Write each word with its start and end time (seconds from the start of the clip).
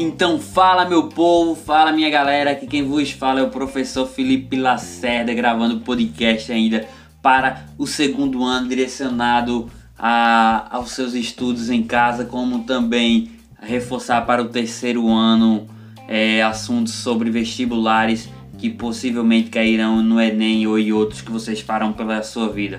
Então 0.00 0.38
fala 0.38 0.84
meu 0.84 1.08
povo, 1.08 1.56
fala 1.56 1.90
minha 1.90 2.08
galera, 2.08 2.52
aqui 2.52 2.68
quem 2.68 2.84
vos 2.84 3.10
fala 3.10 3.40
é 3.40 3.42
o 3.42 3.50
professor 3.50 4.06
Felipe 4.06 4.56
Lacerda 4.56 5.34
gravando 5.34 5.80
podcast 5.80 6.52
ainda 6.52 6.86
para 7.20 7.66
o 7.76 7.84
segundo 7.84 8.44
ano 8.44 8.68
direcionado 8.68 9.68
a, 9.98 10.68
aos 10.70 10.92
seus 10.92 11.14
estudos 11.14 11.68
em 11.68 11.82
casa, 11.82 12.24
como 12.24 12.62
também 12.62 13.32
reforçar 13.60 14.24
para 14.24 14.40
o 14.40 14.48
terceiro 14.48 15.08
ano 15.08 15.66
é, 16.06 16.44
assuntos 16.44 16.92
sobre 16.94 17.28
vestibulares 17.28 18.28
que 18.56 18.70
possivelmente 18.70 19.50
cairão 19.50 20.00
no 20.00 20.20
Enem 20.20 20.64
ou 20.68 20.78
em 20.78 20.92
outros 20.92 21.22
que 21.22 21.32
vocês 21.32 21.60
farão 21.60 21.92
pela 21.92 22.22
sua 22.22 22.48
vida. 22.48 22.78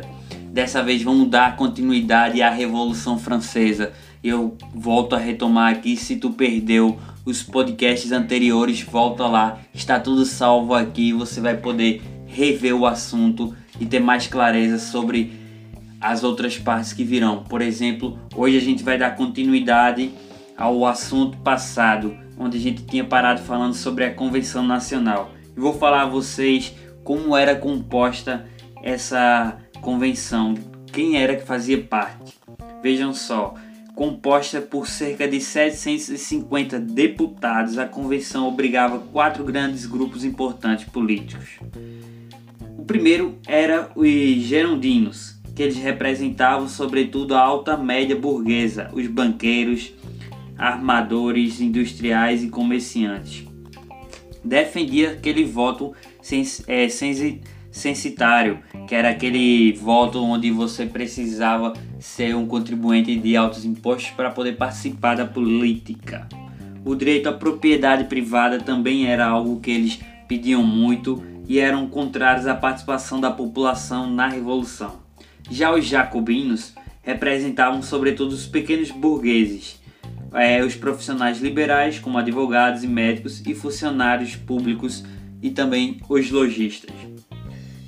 Dessa 0.54 0.82
vez 0.82 1.04
vamos 1.04 1.30
dar 1.30 1.58
continuidade 1.58 2.42
à 2.42 2.50
Revolução 2.50 3.20
Francesa. 3.20 3.92
Eu 4.24 4.58
volto 4.74 5.16
a 5.16 5.20
retomar 5.20 5.72
aqui. 5.72 5.96
Se 5.96 6.16
tu 6.16 6.32
perdeu 6.32 6.98
os 7.30 7.44
podcasts 7.44 8.12
anteriores, 8.12 8.82
volta 8.82 9.28
lá. 9.28 9.60
Está 9.74 10.00
tudo 10.00 10.26
salvo 10.26 10.74
aqui. 10.74 11.14
Você 11.14 11.40
vai 11.40 11.56
poder 11.56 12.02
rever 12.26 12.76
o 12.76 12.86
assunto 12.86 13.56
e 13.80 13.86
ter 13.86 14.00
mais 14.00 14.28
clareza 14.28 14.80
sobre 14.80 15.32
as 16.02 16.24
outras 16.24 16.58
partes 16.58 16.94
que 16.94 17.04
virão. 17.04 17.44
Por 17.44 17.62
exemplo, 17.62 18.18
hoje 18.36 18.58
a 18.58 18.62
gente 18.62 18.84
vai 18.84 18.98
dar 18.98 19.16
continuidade 19.16 20.12
ao 20.58 20.86
assunto 20.86 21.38
passado, 21.38 22.18
onde 22.38 22.58
a 22.58 22.60
gente 22.60 22.84
tinha 22.84 23.04
parado 23.04 23.42
falando 23.42 23.74
sobre 23.74 24.06
a 24.06 24.14
Convenção 24.14 24.64
Nacional. 24.64 25.32
E 25.56 25.60
vou 25.60 25.74
falar 25.74 26.04
a 26.04 26.10
vocês 26.10 26.74
como 27.04 27.36
era 27.36 27.56
composta 27.56 28.46
essa 28.84 29.58
convenção, 29.82 30.56
quem 30.92 31.22
era 31.22 31.36
que 31.36 31.46
fazia 31.46 31.82
parte. 31.82 32.34
Vejam 32.82 33.14
só, 33.14 33.56
composta 34.00 34.62
por 34.62 34.88
cerca 34.88 35.28
de 35.28 35.42
750 35.42 36.80
deputados, 36.80 37.78
a 37.78 37.86
convenção 37.86 38.48
obrigava 38.48 38.98
quatro 38.98 39.44
grandes 39.44 39.86
grupos 39.86 40.24
importantes 40.24 40.86
políticos. 40.86 41.60
O 42.78 42.86
primeiro 42.86 43.38
era 43.46 43.92
os 43.98 44.08
gerondinos, 44.08 45.38
que 45.54 45.64
eles 45.64 45.76
representavam 45.76 46.70
sobretudo 46.70 47.36
a 47.36 47.42
alta 47.42 47.76
média 47.76 48.16
burguesa, 48.16 48.90
os 48.94 49.06
banqueiros, 49.06 49.92
armadores, 50.58 51.60
industriais 51.60 52.42
e 52.42 52.48
comerciantes. 52.48 53.46
Defendia 54.42 55.12
aquele 55.12 55.44
voto 55.44 55.94
sens 56.22 56.64
é, 56.70 56.88
censitário, 57.72 58.60
que 58.88 58.96
era 58.96 59.10
aquele 59.10 59.74
voto 59.74 60.24
onde 60.24 60.52
você 60.52 60.86
precisava 60.86 61.74
ser 62.00 62.36
um 62.36 62.46
contribuinte 62.46 63.16
de 63.16 63.36
altos 63.36 63.66
impostos 63.66 64.12
para 64.12 64.32
poder 64.32 64.58
participar 64.58 65.16
da 65.16 65.26
política. 65.26 66.28
O 66.84 66.96
direito 66.96 67.30
à 67.30 67.34
propriedade 67.34 68.06
privada 68.06 68.60
também 68.60 69.06
era 69.06 69.28
algo 69.28 69.60
que 69.60 69.72
eles 69.72 70.00
pediam 70.28 70.64
muito 70.64 71.24
e 71.48 71.60
eram 71.60 71.88
contrários 71.88 72.48
à 72.48 72.56
participação 72.56 73.20
da 73.20 73.32
população 73.32 74.10
na 74.10 74.28
revolução. 74.28 75.00
Já 75.50 75.74
os 75.74 75.86
jacobinos 75.86 76.74
representavam 77.02 77.82
sobretudo 77.82 78.32
os 78.34 78.46
pequenos 78.46 78.92
burgueses, 78.92 79.80
é, 80.34 80.64
os 80.64 80.76
profissionais 80.76 81.42
liberais, 81.42 81.98
como 81.98 82.18
advogados 82.18 82.84
e 82.84 82.88
médicos, 82.88 83.42
e 83.46 83.56
funcionários 83.56 84.36
públicos 84.36 85.04
e 85.42 85.50
também 85.50 86.00
os 86.08 86.30
lojistas 86.30 86.94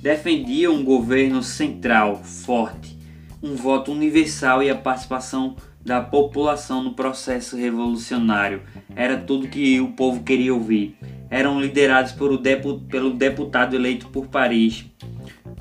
defendia 0.02 0.68
um 0.68 0.82
governo 0.82 1.44
central 1.44 2.16
forte, 2.16 2.98
um 3.40 3.54
voto 3.54 3.92
universal 3.92 4.60
e 4.60 4.68
a 4.68 4.74
participação 4.74 5.54
da 5.80 6.00
população 6.00 6.82
no 6.82 6.94
processo 6.94 7.56
revolucionário. 7.56 8.62
Era 8.96 9.16
tudo 9.16 9.46
que 9.46 9.80
o 9.80 9.92
povo 9.92 10.24
queria 10.24 10.52
ouvir. 10.52 10.98
Eram 11.30 11.60
liderados 11.60 12.10
por 12.10 12.36
depu 12.36 12.80
pelo 12.80 13.10
deputado 13.10 13.76
eleito 13.76 14.08
por 14.08 14.26
Paris, 14.26 14.84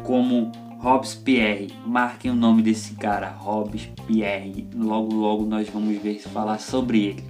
como 0.03 0.51
Robespierre. 0.79 1.71
Marquem 1.85 2.31
o 2.31 2.35
nome 2.35 2.63
desse 2.63 2.95
cara, 2.95 3.29
Robespierre. 3.29 4.67
Logo, 4.75 5.13
logo 5.13 5.45
nós 5.45 5.69
vamos 5.69 6.01
ver 6.01 6.19
falar 6.19 6.59
sobre 6.59 7.05
ele. 7.05 7.23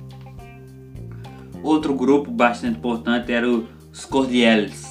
Outro 1.62 1.94
grupo 1.94 2.32
bastante 2.32 2.78
importante 2.78 3.34
era 3.34 3.48
os 3.48 4.06
Cordieles. 4.06 4.90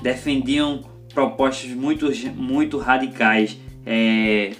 Defendiam 0.00 0.95
propostas 1.16 1.70
muito, 1.70 2.12
muito 2.34 2.76
radicais, 2.76 3.58
é, 3.86 4.52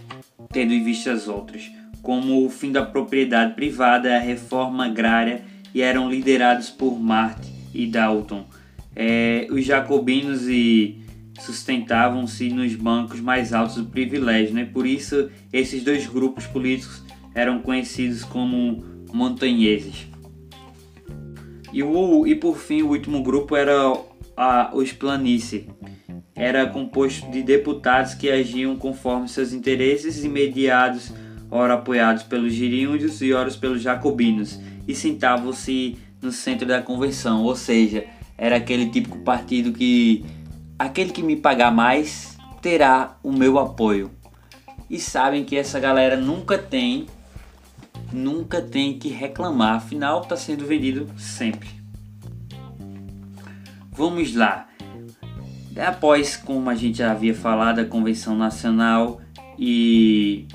tendo 0.50 0.72
em 0.72 0.82
vista 0.82 1.12
as 1.12 1.28
outras, 1.28 1.70
como 2.00 2.46
o 2.46 2.48
fim 2.48 2.72
da 2.72 2.82
propriedade 2.82 3.52
privada, 3.52 4.16
a 4.16 4.18
reforma 4.18 4.86
agrária, 4.86 5.44
e 5.74 5.82
eram 5.82 6.08
liderados 6.08 6.70
por 6.70 6.98
Martin 6.98 7.52
e 7.74 7.86
Dalton. 7.86 8.46
É, 8.94 9.46
os 9.50 9.66
jacobinos 9.66 10.48
e 10.48 10.98
sustentavam-se 11.38 12.48
nos 12.48 12.74
bancos 12.74 13.20
mais 13.20 13.52
altos 13.52 13.76
do 13.76 13.84
privilégio, 13.84 14.54
né? 14.54 14.64
por 14.64 14.86
isso 14.86 15.28
esses 15.52 15.84
dois 15.84 16.06
grupos 16.06 16.46
políticos 16.46 17.04
eram 17.34 17.58
conhecidos 17.58 18.24
como 18.24 18.82
montanheses. 19.12 20.06
E, 21.70 21.82
o, 21.82 22.26
e 22.26 22.34
por 22.34 22.56
fim, 22.56 22.80
o 22.80 22.88
último 22.88 23.22
grupo 23.22 23.54
era 23.54 23.74
a, 24.34 24.70
os 24.74 24.90
planície, 24.90 25.68
era 26.36 26.66
composto 26.66 27.30
de 27.30 27.42
deputados 27.42 28.12
que 28.12 28.30
agiam 28.30 28.76
conforme 28.76 29.26
seus 29.26 29.54
interesses 29.54 30.22
imediados, 30.22 31.10
ora 31.50 31.74
apoiados 31.74 32.22
pelos 32.24 32.52
giríndios 32.52 33.22
e 33.22 33.32
ora 33.32 33.50
pelos 33.52 33.80
jacobinos, 33.80 34.60
e 34.86 34.94
sentavam-se 34.94 35.96
no 36.20 36.30
centro 36.30 36.66
da 36.66 36.82
convenção, 36.82 37.42
ou 37.42 37.56
seja, 37.56 38.04
era 38.36 38.56
aquele 38.56 38.90
típico 38.90 39.18
partido 39.20 39.72
que 39.72 40.24
aquele 40.78 41.10
que 41.10 41.22
me 41.22 41.36
pagar 41.36 41.72
mais 41.72 42.36
terá 42.60 43.16
o 43.22 43.32
meu 43.32 43.58
apoio. 43.58 44.10
E 44.90 45.00
sabem 45.00 45.42
que 45.42 45.56
essa 45.56 45.80
galera 45.80 46.16
nunca 46.16 46.58
tem 46.58 47.06
nunca 48.12 48.60
tem 48.62 48.98
que 48.98 49.08
reclamar, 49.08 49.76
afinal 49.76 50.22
está 50.22 50.36
sendo 50.36 50.64
vendido 50.66 51.08
sempre. 51.18 51.68
Vamos 53.90 54.34
lá. 54.34 54.68
Após, 55.84 56.36
como 56.36 56.70
a 56.70 56.74
gente 56.74 56.98
já 56.98 57.12
havia 57.12 57.34
falado, 57.34 57.80
a 57.80 57.84
Convenção 57.84 58.36
Nacional 58.36 59.20
e 59.58 60.46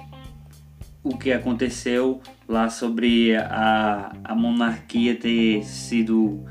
o 1.03 1.17
que 1.17 1.31
aconteceu 1.31 2.21
lá 2.47 2.69
sobre 2.69 3.35
a, 3.35 4.13
a 4.23 4.35
monarquia 4.35 5.15
ter 5.15 5.63
sido 5.63 6.43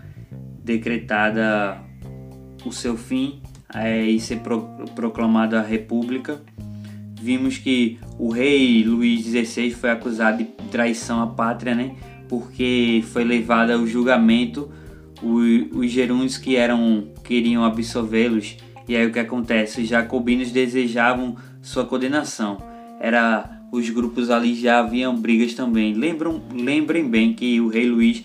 decretada 0.62 1.80
o 2.64 2.72
seu 2.72 2.96
fim 2.96 3.42
é, 3.74 4.04
e 4.04 4.20
ser 4.20 4.38
pro, 4.40 4.62
proclamada 4.94 5.58
a 5.58 5.62
república. 5.62 6.40
Vimos 7.20 7.58
que 7.58 7.98
o 8.18 8.30
rei 8.30 8.82
Luís 8.84 9.24
XVI 9.24 9.72
foi 9.72 9.90
acusado 9.90 10.38
de 10.38 10.44
traição 10.70 11.22
à 11.22 11.26
pátria, 11.26 11.74
né? 11.74 11.94
Porque 12.28 13.04
foi 13.12 13.24
levado 13.24 13.72
ao 13.72 13.86
julgamento 13.86 14.70
os 15.22 15.90
gerúndios 15.90 16.36
que 16.36 16.56
eram 16.56 17.08
queriam 17.24 17.64
absolvê-los. 17.64 18.56
E 18.88 18.96
aí 18.96 19.06
o 19.06 19.12
que 19.12 19.18
acontece? 19.18 19.82
Os 19.82 19.88
jacobinos 19.88 20.50
desejavam 20.50 21.36
sua 21.62 21.84
condenação. 21.84 22.58
Era 23.00 23.60
os 23.70 23.88
grupos 23.88 24.30
ali 24.30 24.54
já 24.54 24.80
haviam 24.80 25.14
brigas 25.14 25.54
também. 25.54 25.94
Lembram, 25.94 26.42
lembrem 26.52 27.08
bem 27.08 27.32
que 27.32 27.60
o 27.60 27.68
rei 27.68 27.88
Luís 27.88 28.24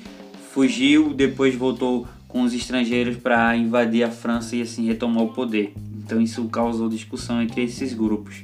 fugiu, 0.51 1.13
depois 1.13 1.53
voltou 1.53 2.07
com 2.27 2.41
os 2.41 2.53
estrangeiros 2.53 3.17
para 3.17 3.55
invadir 3.55 4.03
a 4.03 4.09
França 4.09 4.55
e 4.55 4.61
assim 4.61 4.85
retomar 4.87 5.23
o 5.23 5.33
poder. 5.33 5.73
Então 6.03 6.19
isso 6.19 6.43
causou 6.45 6.89
discussão 6.89 7.41
entre 7.41 7.63
esses 7.63 7.93
grupos. 7.93 8.43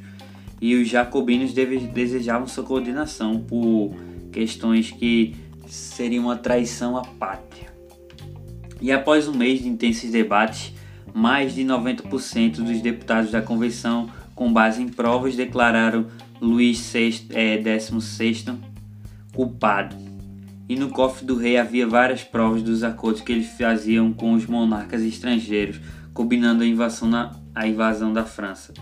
E 0.61 0.75
os 0.75 0.87
jacobinos 0.87 1.53
desejavam 1.53 2.47
sua 2.47 2.63
coordenação 2.63 3.39
por 3.39 3.95
questões 4.31 4.91
que 4.91 5.35
seriam 5.67 6.25
uma 6.25 6.35
traição 6.35 6.95
à 6.95 7.01
pátria. 7.01 7.70
E 8.81 8.91
após 8.91 9.27
um 9.27 9.33
mês 9.33 9.61
de 9.61 9.69
intensos 9.69 10.09
debates, 10.09 10.73
mais 11.13 11.53
de 11.53 11.63
90% 11.63 12.63
dos 12.63 12.81
deputados 12.81 13.29
da 13.31 13.39
convenção, 13.41 14.09
com 14.33 14.51
base 14.51 14.81
em 14.81 14.87
provas, 14.87 15.35
declararam 15.35 16.07
Luís 16.41 16.79
XVI 16.79 17.27
é, 17.29 17.61
culpado. 19.33 19.95
E 20.67 20.75
no 20.75 20.89
cofre 20.89 21.23
do 21.25 21.35
rei 21.35 21.57
havia 21.57 21.85
várias 21.85 22.23
provas 22.23 22.63
dos 22.63 22.83
acordos 22.83 23.21
que 23.21 23.31
eles 23.31 23.49
faziam 23.49 24.11
com 24.11 24.33
os 24.33 24.47
monarcas 24.47 25.03
estrangeiros, 25.03 25.79
combinando 26.13 26.63
a 26.63 26.65
invasão, 26.65 27.07
na, 27.07 27.35
a 27.53 27.67
invasão 27.67 28.11
da 28.11 28.25
França. 28.25 28.73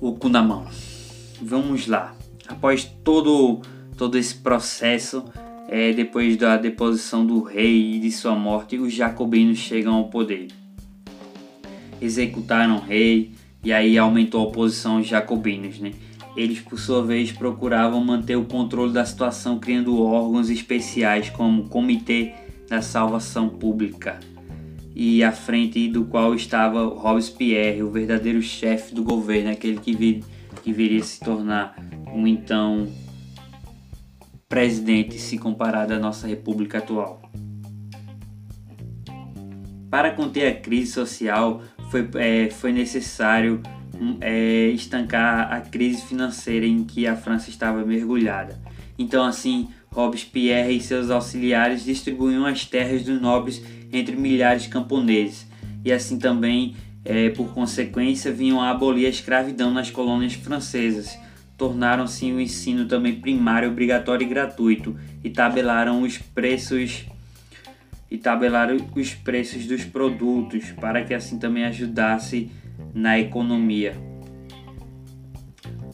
o 0.00 0.12
cu 0.12 0.28
na 0.28 0.42
mão. 0.42 0.66
Vamos 1.40 1.86
lá. 1.86 2.14
Após 2.46 2.84
todo, 2.84 3.60
todo 3.96 4.18
esse 4.18 4.34
processo, 4.34 5.24
é, 5.68 5.92
depois 5.92 6.36
da 6.36 6.56
deposição 6.56 7.24
do 7.24 7.42
rei 7.42 7.94
e 7.94 7.98
de 8.00 8.10
sua 8.10 8.34
morte, 8.34 8.78
os 8.78 8.92
jacobinos 8.92 9.58
chegam 9.58 9.94
ao 9.94 10.08
poder. 10.08 10.48
Executaram 12.00 12.76
o 12.76 12.80
rei 12.80 13.32
e 13.64 13.72
aí 13.72 13.96
aumentou 13.96 14.40
a 14.40 14.44
oposição 14.48 14.96
aos 14.96 15.06
jacobinos, 15.06 15.78
né? 15.78 15.92
Eles, 16.34 16.60
por 16.60 16.78
sua 16.78 17.04
vez, 17.04 17.30
procuravam 17.30 18.02
manter 18.02 18.36
o 18.36 18.44
controle 18.44 18.92
da 18.92 19.04
situação 19.04 19.58
criando 19.58 20.02
órgãos 20.02 20.48
especiais 20.48 21.28
como 21.28 21.62
o 21.62 21.68
Comitê 21.68 22.32
da 22.68 22.80
Salvação 22.80 23.50
Pública 23.50 24.18
e 24.94 25.24
à 25.24 25.32
frente 25.32 25.88
do 25.88 26.04
qual 26.04 26.34
estava 26.34 26.84
Robespierre, 26.84 27.82
o 27.82 27.90
verdadeiro 27.90 28.42
chefe 28.42 28.94
do 28.94 29.02
governo, 29.02 29.50
aquele 29.50 29.78
que, 29.78 29.94
vir, 29.94 30.24
que 30.62 30.72
viria 30.72 31.02
se 31.02 31.20
tornar 31.20 31.74
um 32.12 32.26
então 32.26 32.88
presidente 34.48 35.18
se 35.18 35.38
comparado 35.38 35.94
à 35.94 35.98
nossa 35.98 36.26
república 36.26 36.78
atual. 36.78 37.22
Para 39.90 40.10
conter 40.10 40.46
a 40.46 40.54
crise 40.54 40.92
social, 40.92 41.62
foi, 41.90 42.08
é, 42.16 42.50
foi 42.50 42.72
necessário 42.72 43.62
é, 44.20 44.68
estancar 44.68 45.52
a 45.52 45.60
crise 45.60 46.02
financeira 46.02 46.66
em 46.66 46.84
que 46.84 47.06
a 47.06 47.16
França 47.16 47.50
estava 47.50 47.84
mergulhada. 47.84 48.60
Então, 48.98 49.24
assim, 49.24 49.68
Robespierre 49.90 50.76
e 50.76 50.80
seus 50.80 51.10
auxiliares 51.10 51.84
distribuíam 51.84 52.46
as 52.46 52.64
terras 52.64 53.02
dos 53.02 53.20
nobres 53.20 53.62
entre 53.92 54.16
milhares 54.16 54.62
de 54.62 54.68
camponeses, 54.68 55.46
e 55.84 55.92
assim 55.92 56.18
também, 56.18 56.74
é, 57.04 57.28
por 57.30 57.52
consequência, 57.52 58.32
vinham 58.32 58.60
a 58.60 58.70
abolir 58.70 59.06
a 59.06 59.10
escravidão 59.10 59.72
nas 59.72 59.90
colônias 59.90 60.34
francesas. 60.34 61.18
Tornaram-se 61.58 62.32
o 62.32 62.40
ensino 62.40 62.86
também 62.86 63.20
primário, 63.20 63.68
obrigatório 63.68 64.24
e 64.24 64.28
gratuito, 64.28 64.96
e 65.22 65.30
tabelaram 65.30 66.02
os 66.02 66.18
preços 66.18 67.04
e 68.10 68.18
tabelaram 68.18 68.76
os 68.94 69.14
preços 69.14 69.66
dos 69.66 69.84
produtos 69.84 70.70
para 70.72 71.02
que 71.02 71.14
assim 71.14 71.38
também 71.38 71.64
ajudasse 71.64 72.50
na 72.92 73.18
economia. 73.18 73.94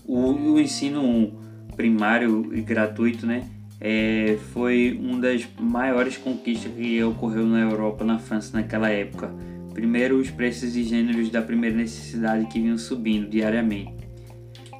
O, 0.04 0.32
o 0.32 0.60
ensino 0.60 1.38
primário 1.76 2.52
e 2.52 2.60
gratuito, 2.60 3.24
né, 3.24 3.44
é, 3.80 4.38
foi 4.52 4.98
uma 5.00 5.20
das 5.20 5.46
maiores 5.58 6.16
conquistas 6.16 6.72
que 6.72 7.02
ocorreu 7.02 7.46
na 7.46 7.60
Europa, 7.60 8.04
na 8.04 8.18
França 8.18 8.56
naquela 8.56 8.88
época. 8.88 9.32
Primeiro, 9.72 10.18
os 10.18 10.30
preços 10.30 10.72
de 10.72 10.82
gêneros 10.82 11.30
da 11.30 11.40
primeira 11.40 11.76
necessidade 11.76 12.46
que 12.46 12.60
vinham 12.60 12.76
subindo 12.76 13.28
diariamente. 13.28 13.94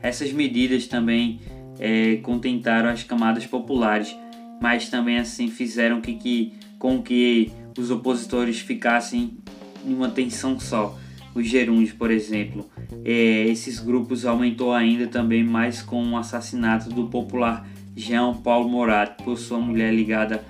Essas 0.03 0.33
medidas 0.33 0.87
também 0.87 1.41
é, 1.79 2.17
contentaram 2.17 2.89
as 2.89 3.05
camadas 3.05 3.47
populares, 3.47 4.17
mas 4.61 4.89
também 4.89 5.19
assim 5.19 5.49
fizeram 5.49 6.01
que, 6.01 6.15
que, 6.15 6.55
com 6.79 7.01
que 7.01 7.53
os 7.79 7.91
opositores 7.91 8.59
ficassem 8.59 9.39
em 9.87 9.95
uma 9.95 10.09
tensão 10.09 10.59
só 10.59 10.99
os 11.33 11.47
gerúndios, 11.47 11.93
por 11.93 12.11
exemplo. 12.11 12.69
É, 13.05 13.45
esses 13.47 13.79
grupos 13.79 14.27
aumentou 14.27 14.73
ainda 14.73 15.07
também 15.07 15.45
mais 15.45 15.81
com 15.81 16.13
o 16.13 16.17
assassinato 16.17 16.91
do 16.91 17.07
popular 17.07 17.69
Jean 17.99 18.33
Paulo 18.33 18.69
Morat 18.69 19.21
por 19.25 19.37
sua 19.37 19.59
mulher 19.59 19.93
ligada 19.93 20.45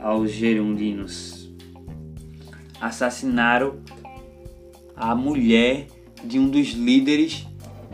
aos 0.00 0.32
gerundinos. 0.32 1.52
Assassinaram 2.80 3.76
a 4.96 5.14
mulher 5.14 5.88
de 6.24 6.38
um 6.38 6.48
dos 6.48 6.68
líderes 6.68 7.46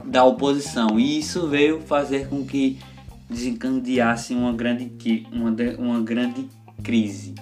da 0.05 0.25
oposição 0.25 1.01
e 1.01 1.19
isso 1.19 1.49
veio 1.49 1.81
fazer 1.81 2.29
com 2.29 2.47
que 2.47 2.79
desencadeasse 3.29 4.35
uma 4.35 4.53
grande, 4.53 5.27
uma, 5.33 5.51
uma 5.79 6.01
grande 6.01 6.49
crise. 6.81 7.35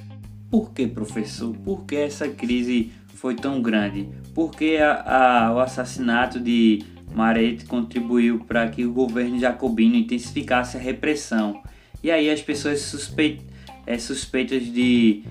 Por 0.50 0.72
que, 0.72 0.86
professor? 0.86 1.54
Por 1.58 1.84
que 1.84 1.96
essa 1.96 2.26
crise 2.26 2.90
foi 3.08 3.34
tão 3.34 3.60
grande? 3.60 4.08
Porque 4.34 4.78
a, 4.80 5.48
a, 5.48 5.54
o 5.54 5.58
assassinato 5.58 6.40
de 6.40 6.82
Maret 7.14 7.64
contribuiu 7.66 8.40
para 8.40 8.68
que 8.68 8.84
o 8.84 8.92
governo 8.92 9.38
jacobino 9.38 9.96
intensificasse 9.96 10.76
a 10.76 10.80
repressão. 10.80 11.62
E 12.02 12.10
aí 12.10 12.30
as 12.30 12.40
pessoas 12.40 12.80
suspeit, 12.80 13.42
é, 13.86 13.98
suspeitas 13.98 14.62
de, 14.64 15.22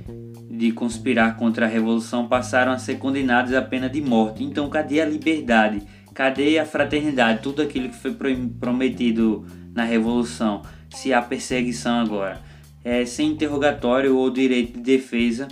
de 0.49 0.71
conspirar 0.71 1.37
contra 1.37 1.65
a 1.65 1.69
revolução 1.69 2.27
passaram 2.27 2.71
a 2.71 2.77
ser 2.77 2.97
condenadas 2.97 3.53
à 3.53 3.61
pena 3.61 3.89
de 3.89 4.01
morte. 4.01 4.43
Então 4.43 4.69
cadê 4.69 5.01
a 5.01 5.05
liberdade? 5.05 5.81
Cadê 6.13 6.59
a 6.59 6.65
fraternidade? 6.65 7.41
Tudo 7.41 7.61
aquilo 7.61 7.89
que 7.89 7.95
foi 7.95 8.13
prometido 8.59 9.45
na 9.73 9.83
revolução. 9.83 10.61
Se 10.89 11.13
há 11.13 11.21
perseguição 11.21 11.99
agora. 11.99 12.41
É, 12.83 13.05
sem 13.05 13.31
interrogatório 13.31 14.15
ou 14.15 14.29
direito 14.29 14.73
de 14.73 14.79
defesa 14.81 15.47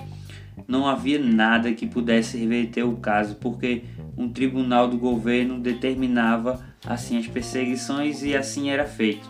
não 0.68 0.88
havia 0.88 1.20
nada 1.20 1.72
que 1.74 1.86
pudesse 1.86 2.38
reverter 2.38 2.84
o 2.84 2.98
caso, 2.98 3.36
porque 3.36 3.84
um 4.18 4.30
tribunal 4.30 4.88
do 4.88 4.98
governo 4.98 5.60
determinava 5.60 6.66
assim 6.86 7.18
as 7.18 7.28
perseguições 7.28 8.24
e 8.24 8.36
assim 8.36 8.70
era 8.70 8.86
feito. 8.86 9.30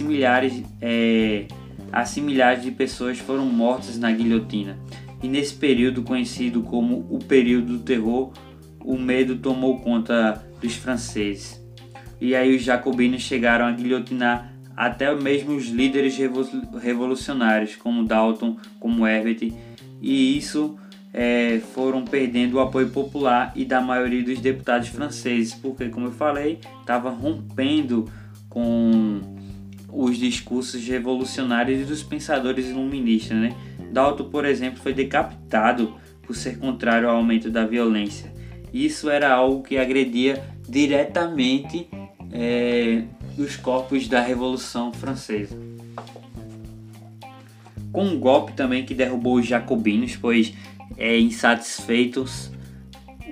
Milhares, 0.00 0.64
é, 0.80 1.46
assim 1.92 2.20
milhares 2.20 2.62
de 2.62 2.70
pessoas 2.70 3.18
foram 3.18 3.46
mortas 3.46 3.98
na 3.98 4.10
guilhotina. 4.10 4.78
E 5.22 5.28
nesse 5.28 5.54
período 5.54 6.02
conhecido 6.02 6.62
como 6.62 7.06
o 7.10 7.18
período 7.18 7.78
do 7.78 7.84
terror, 7.84 8.32
o 8.84 8.98
medo 8.98 9.36
tomou 9.36 9.78
conta 9.80 10.44
dos 10.60 10.74
franceses. 10.74 11.62
E 12.20 12.34
aí 12.34 12.54
os 12.54 12.62
jacobinos 12.62 13.22
chegaram 13.22 13.66
a 13.66 13.72
guilhotinar 13.72 14.52
até 14.76 15.14
mesmo 15.14 15.56
os 15.56 15.68
líderes 15.68 16.18
revolucionários, 16.82 17.76
como 17.76 18.04
Dalton, 18.04 18.56
como 18.78 19.06
Herbert 19.06 19.52
e 20.00 20.36
isso 20.36 20.78
é, 21.18 21.62
foram 21.72 22.04
perdendo 22.04 22.58
o 22.58 22.60
apoio 22.60 22.90
popular 22.90 23.50
e 23.56 23.64
da 23.64 23.80
maioria 23.80 24.22
dos 24.22 24.38
deputados 24.38 24.88
franceses, 24.88 25.54
porque, 25.54 25.88
como 25.88 26.08
eu 26.08 26.12
falei, 26.12 26.60
estava 26.80 27.08
rompendo 27.08 28.06
com 28.50 29.22
os 29.90 30.18
discursos 30.18 30.86
revolucionários 30.86 31.88
dos 31.88 32.02
pensadores 32.02 32.66
iluministas. 32.66 33.38
Né? 33.38 33.56
Dalton, 33.90 34.24
por 34.24 34.44
exemplo, 34.44 34.78
foi 34.82 34.92
decapitado 34.92 35.94
por 36.22 36.36
ser 36.36 36.58
contrário 36.58 37.08
ao 37.08 37.16
aumento 37.16 37.50
da 37.50 37.64
violência. 37.64 38.30
Isso 38.70 39.08
era 39.08 39.32
algo 39.32 39.62
que 39.62 39.78
agredia 39.78 40.44
diretamente 40.68 41.88
é, 42.30 43.04
os 43.38 43.56
corpos 43.56 44.06
da 44.06 44.20
Revolução 44.20 44.92
Francesa 44.92 45.56
com 47.96 48.04
um 48.04 48.20
golpe 48.20 48.52
também 48.52 48.84
que 48.84 48.92
derrubou 48.92 49.36
os 49.36 49.46
jacobinos, 49.46 50.16
pois 50.16 50.52
é, 50.96 51.18
insatisfeitos 51.18 52.50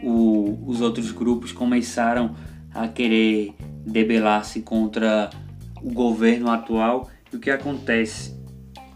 o, 0.04 0.58
os 0.66 0.80
outros 0.80 1.10
grupos 1.10 1.50
começaram 1.50 2.34
a 2.72 2.86
querer 2.86 3.54
debelar-se 3.86 4.60
contra 4.60 5.30
o 5.82 5.90
governo 5.90 6.50
atual. 6.50 7.10
E 7.32 7.36
o 7.36 7.40
que 7.40 7.50
acontece? 7.50 8.34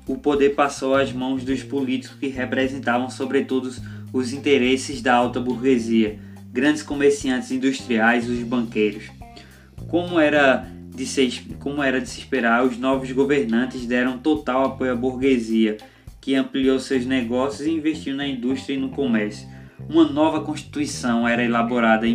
O 0.06 0.16
poder 0.16 0.54
passou 0.54 0.94
às 0.94 1.12
mãos 1.12 1.44
dos 1.44 1.62
políticos 1.62 2.16
que 2.18 2.28
representavam, 2.28 3.10
sobretudo, 3.10 3.70
os 4.12 4.32
interesses 4.32 5.02
da 5.02 5.14
alta 5.14 5.40
burguesia, 5.40 6.18
grandes 6.50 6.82
comerciantes 6.82 7.50
industriais 7.50 8.26
e 8.26 8.30
os 8.30 8.42
banqueiros. 8.42 9.04
Como 9.88 10.18
era 10.18 10.66
de 10.94 11.06
se, 11.06 11.46
como 11.60 11.82
era 11.82 12.00
de 12.00 12.08
se 12.08 12.18
esperar, 12.18 12.64
os 12.64 12.78
novos 12.78 13.10
governantes 13.12 13.86
deram 13.86 14.18
total 14.18 14.64
apoio 14.64 14.92
à 14.92 14.96
burguesia, 14.96 15.76
que 16.20 16.34
ampliou 16.34 16.78
seus 16.78 17.06
negócios 17.06 17.66
e 17.66 17.70
investiu 17.70 18.14
na 18.14 18.26
indústria 18.26 18.74
e 18.74 18.78
no 18.78 18.90
comércio. 18.90 19.48
Uma 19.88 20.04
nova 20.04 20.40
constituição 20.40 21.26
era 21.26 21.44
elaborada 21.44 22.06
em 22.06 22.14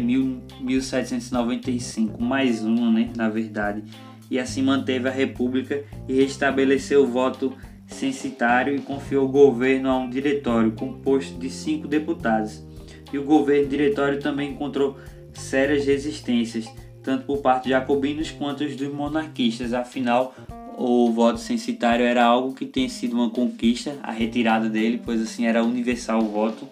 1795, 0.62 2.22
mais 2.22 2.64
uma, 2.64 2.92
né, 2.92 3.10
na 3.16 3.30
verdade, 3.30 3.84
e 4.30 4.38
assim 4.38 4.62
manteve 4.62 5.08
a 5.08 5.12
república 5.12 5.84
e 6.08 6.14
restabeleceu 6.14 7.04
o 7.04 7.08
voto 7.08 7.56
censitário 7.88 8.76
e 8.76 8.82
confiou 8.82 9.26
o 9.26 9.32
governo 9.32 9.90
a 9.90 9.98
um 9.98 10.10
diretório 10.10 10.72
composto 10.74 11.38
de 11.40 11.50
cinco 11.50 11.88
deputados. 11.88 12.64
E 13.12 13.18
o 13.18 13.24
governo 13.24 13.68
diretório 13.68 14.20
também 14.20 14.52
encontrou 14.52 14.98
sérias 15.34 15.86
resistências 15.86 16.68
tanto 17.04 17.26
por 17.26 17.40
parte 17.40 17.66
de 17.66 17.72
jacobinos 17.72 18.32
quanto 18.32 18.66
dos 18.66 18.94
monarquistas. 18.94 19.74
Afinal, 19.74 20.34
o 20.78 21.12
voto 21.12 21.40
censitário 21.40 22.06
era 22.06 22.24
algo 22.24 22.54
que 22.54 22.66
tem 22.66 22.88
sido 22.90 23.14
uma 23.14 23.30
conquista, 23.30 23.98
a 24.04 24.12
retirada 24.12 24.70
dele, 24.70 25.02
pois 25.04 25.22
assim 25.22 25.46
era 25.46 25.64
universal 25.64 26.22
o 26.22 26.30
voto. 26.30 26.68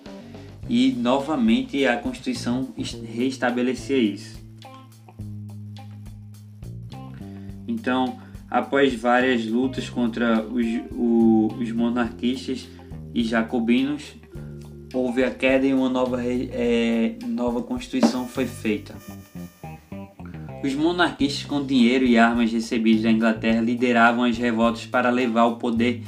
e 0.70 0.91
novamente 0.93 1.86
a 1.86 1.98
Constituição 1.98 2.70
restabelecia 3.13 3.98
isso. 3.98 4.39
Então, 7.67 8.17
após 8.50 8.93
várias 8.93 9.46
lutas 9.46 9.89
contra 9.89 10.43
os, 10.43 10.65
o, 10.91 11.50
os 11.60 11.72
monarquistas 11.72 12.67
e 13.13 13.24
jacobinos, 13.24 14.15
houve 14.93 15.24
a 15.24 15.31
queda 15.31 15.65
e 15.65 15.74
uma 15.74 15.89
nova, 15.89 16.22
é, 16.24 17.15
nova 17.25 17.62
Constituição 17.62 18.27
foi 18.27 18.46
feita. 18.46 18.96
Os 20.63 20.75
monarquistas, 20.75 21.44
com 21.44 21.65
dinheiro 21.65 22.06
e 22.06 22.20
armas 22.20 22.51
recebidos 22.51 23.01
da 23.01 23.12
Inglaterra, 23.12 23.62
lideravam 23.62 24.24
as 24.24 24.38
revoltas 24.38 24.86
para 24.86 25.10
levar 25.10 25.46
o 25.46 25.56
poder 25.56 26.03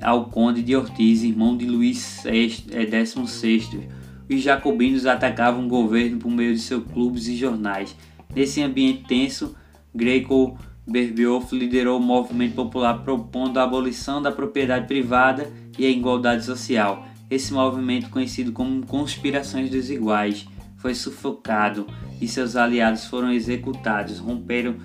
ao 0.00 0.24
Conde 0.26 0.62
de 0.62 0.74
Ortiz, 0.74 1.22
irmão 1.22 1.54
de 1.54 1.66
Luís 1.66 2.22
XVI. 2.22 3.88
É, 4.28 4.34
Os 4.34 4.40
jacobinos 4.40 5.04
atacavam 5.04 5.66
o 5.66 5.68
governo 5.68 6.18
por 6.18 6.30
meio 6.30 6.54
de 6.54 6.60
seus 6.60 6.82
clubes 6.84 7.28
e 7.28 7.36
jornais. 7.36 7.94
Nesse 8.34 8.62
ambiente 8.62 9.04
tenso, 9.06 9.54
Greco 9.94 10.56
Berbioff 10.86 11.54
liderou 11.54 11.98
o 11.98 12.02
movimento 12.02 12.54
popular 12.54 13.02
propondo 13.04 13.58
a 13.58 13.64
abolição 13.64 14.22
da 14.22 14.32
propriedade 14.32 14.86
privada 14.86 15.50
e 15.78 15.84
a 15.84 15.90
igualdade 15.90 16.44
social. 16.44 17.06
Esse 17.30 17.52
movimento, 17.52 18.08
conhecido 18.08 18.50
como 18.50 18.86
Conspirações 18.86 19.70
dos 19.70 19.90
Iguais, 19.90 20.46
foi 20.80 20.94
sufocado 20.94 21.86
e 22.20 22.26
seus 22.26 22.56
aliados 22.56 23.04
foram 23.04 23.32
executados, 23.32 24.18
romperam 24.18 24.76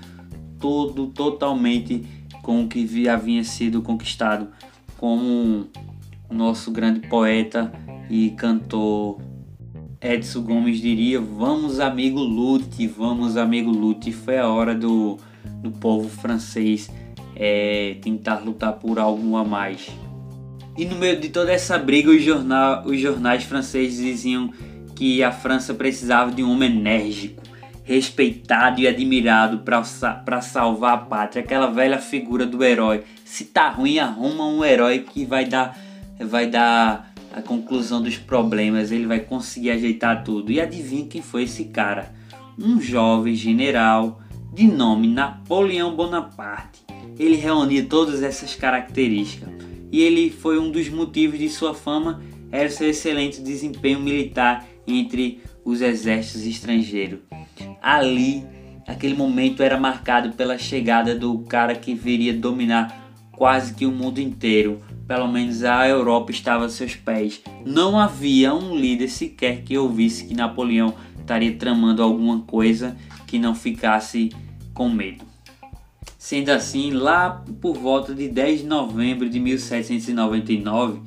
todo 0.60 1.08
totalmente 1.08 2.06
com 2.44 2.64
o 2.64 2.68
que 2.68 3.10
havia 3.10 3.44
sido 3.44 3.82
conquistado, 3.82 4.48
como 4.98 5.68
o 6.30 6.34
nosso 6.34 6.70
grande 6.70 7.08
poeta 7.08 7.72
e 8.10 8.32
cantor 8.32 9.20
Edson 10.02 10.42
Gomes 10.42 10.80
diria: 10.80 11.20
Vamos, 11.20 11.80
amigo, 11.80 12.20
lute, 12.20 12.86
vamos, 12.88 13.38
amigo, 13.38 13.72
lute. 13.72 14.12
Foi 14.12 14.38
a 14.38 14.48
hora 14.48 14.76
do, 14.76 15.18
do 15.62 15.72
povo 15.72 16.08
francês 16.08 16.90
é, 17.36 17.98
tentar 18.02 18.40
lutar 18.40 18.74
por 18.74 19.00
algo 19.00 19.36
a 19.36 19.44
mais. 19.44 19.90
E 20.78 20.86
no 20.86 20.98
meio 20.98 21.20
de 21.20 21.30
toda 21.30 21.52
essa 21.52 21.78
briga, 21.80 22.12
os, 22.12 22.22
jornal, 22.22 22.86
os 22.86 23.00
jornais 23.00 23.44
franceses 23.44 23.98
diziam 23.98 24.52
que 24.96 25.22
a 25.22 25.32
França 25.32 25.74
precisava 25.74 26.32
de 26.32 26.42
um 26.42 26.52
homem 26.52 26.72
enérgico, 26.72 27.44
respeitado 27.84 28.82
e 28.82 28.88
admirado 28.88 29.60
para 29.60 30.42
salvar 30.42 30.94
a 30.94 30.98
pátria. 30.98 31.44
Aquela 31.44 31.68
velha 31.68 32.00
figura 32.00 32.46
do 32.46 32.64
herói. 32.64 33.04
Se 33.24 33.46
tá 33.46 33.70
ruim, 33.70 34.00
arruma 34.00 34.48
um 34.48 34.64
herói 34.64 35.00
que 35.00 35.26
vai 35.26 35.46
dar, 35.46 35.78
vai 36.20 36.48
dar 36.48 37.14
a 37.34 37.42
conclusão 37.42 38.02
dos 38.02 38.18
problemas, 38.18 38.92
ele 38.92 39.06
vai 39.06 39.20
conseguir 39.20 39.72
ajeitar 39.72 40.24
tudo. 40.24 40.52
E 40.52 40.62
adivinha 40.62 41.06
quem 41.06 41.22
foi 41.22 41.44
esse 41.44 41.66
cara? 41.66 42.14
Um 42.58 42.80
jovem 42.80 43.36
general 43.36 44.22
de 44.54 44.66
nome 44.66 45.08
Napoleão 45.08 45.96
Bonaparte. 45.96 46.86
Ele 47.20 47.36
reunia 47.36 47.84
todas 47.84 48.24
essas 48.24 48.56
características 48.56 49.50
e 49.92 50.02
ele 50.02 50.30
foi 50.30 50.58
um 50.58 50.72
dos 50.72 50.90
motivos 50.90 51.38
de 51.38 51.50
sua 51.50 51.74
fama 51.74 52.22
era 52.52 52.70
seu 52.70 52.90
excelente 52.90 53.42
desempenho 53.42 54.00
militar 54.00 54.66
entre 54.88 55.42
os 55.64 55.82
exércitos 55.82 56.46
estrangeiros. 56.46 57.20
Ali, 57.82 58.46
aquele 58.88 59.16
momento 59.16 59.64
era 59.64 59.80
marcado 59.80 60.34
pela 60.34 60.58
chegada 60.58 61.16
do 61.16 61.40
cara 61.40 61.76
que 61.76 61.94
viria 61.94 62.34
dominar 62.34 63.06
quase 63.32 63.74
que 63.74 63.86
o 63.86 63.92
mundo 63.92 64.20
inteiro. 64.20 64.82
Pelo 65.08 65.28
menos 65.28 65.64
a 65.64 65.88
Europa 65.88 66.32
estava 66.32 66.66
a 66.66 66.70
seus 66.70 66.96
pés. 66.96 67.42
Não 67.66 68.00
havia 68.00 68.54
um 68.54 68.76
líder 68.76 69.08
sequer 69.08 69.62
que 69.64 69.78
ouvisse 69.78 70.26
que 70.26 70.34
Napoleão 70.34 70.94
estaria 71.20 71.56
tramando 71.56 72.02
alguma 72.02 72.40
coisa 72.42 72.96
que 73.28 73.38
não 73.38 73.54
ficasse 73.54 74.30
com 74.74 74.90
medo. 74.90 75.24
Sendo 76.18 76.50
assim, 76.50 76.92
lá 76.92 77.44
por 77.62 77.76
volta 77.76 78.14
de 78.14 78.28
10 78.28 78.62
de 78.62 78.66
novembro 78.66 79.30
de 79.30 79.40
1799, 79.40 81.02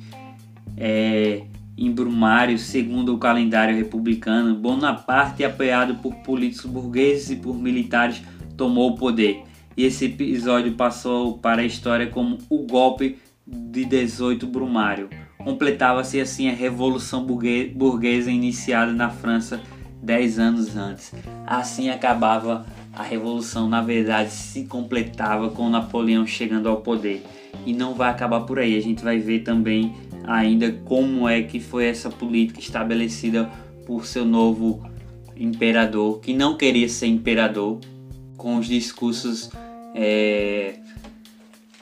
é, 0.77 1.43
em 1.79 1.91
Brumário, 1.91 2.57
segundo 2.57 3.13
o 3.13 3.17
calendário 3.17 3.75
republicano, 3.75 4.55
Bonaparte, 4.55 5.43
apoiado 5.43 5.95
por 5.95 6.13
políticos 6.17 6.65
burgueses 6.69 7.29
e 7.29 7.35
por 7.37 7.57
militares, 7.57 8.21
tomou 8.57 8.91
o 8.91 8.95
poder. 8.95 9.43
E 9.77 9.85
esse 9.85 10.05
episódio 10.05 10.73
passou 10.73 11.37
para 11.37 11.61
a 11.61 11.65
história 11.65 12.07
como 12.07 12.37
o 12.49 12.65
golpe 12.65 13.17
de 13.47 13.85
18 13.85 14.45
Brumário. 14.45 15.09
Completava-se 15.37 16.19
assim 16.19 16.49
a 16.49 16.53
Revolução 16.53 17.25
Burguesa 17.25 18.29
iniciada 18.29 18.91
na 18.91 19.09
França 19.09 19.61
10 20.03 20.39
anos 20.39 20.75
antes. 20.75 21.13
Assim 21.47 21.89
acabava 21.89 22.65
a 22.93 23.03
Revolução, 23.03 23.69
na 23.69 23.81
verdade, 23.81 24.31
se 24.31 24.65
completava 24.65 25.49
com 25.49 25.69
Napoleão 25.69 26.25
chegando 26.25 26.67
ao 26.67 26.77
poder. 26.77 27.23
E 27.65 27.73
não 27.73 27.93
vai 27.93 28.09
acabar 28.09 28.41
por 28.41 28.59
aí, 28.59 28.77
a 28.77 28.81
gente 28.81 29.03
vai 29.03 29.19
ver 29.19 29.39
também 29.39 29.93
ainda 30.25 30.71
como 30.85 31.27
é 31.27 31.41
que 31.41 31.59
foi 31.59 31.85
essa 31.85 32.09
política 32.09 32.59
estabelecida 32.59 33.49
por 33.85 34.05
seu 34.05 34.25
novo 34.25 34.83
imperador, 35.35 36.19
que 36.19 36.33
não 36.33 36.57
queria 36.57 36.87
ser 36.87 37.07
imperador, 37.07 37.79
com 38.37 38.57
os 38.57 38.67
discursos 38.67 39.49
é, 39.95 40.79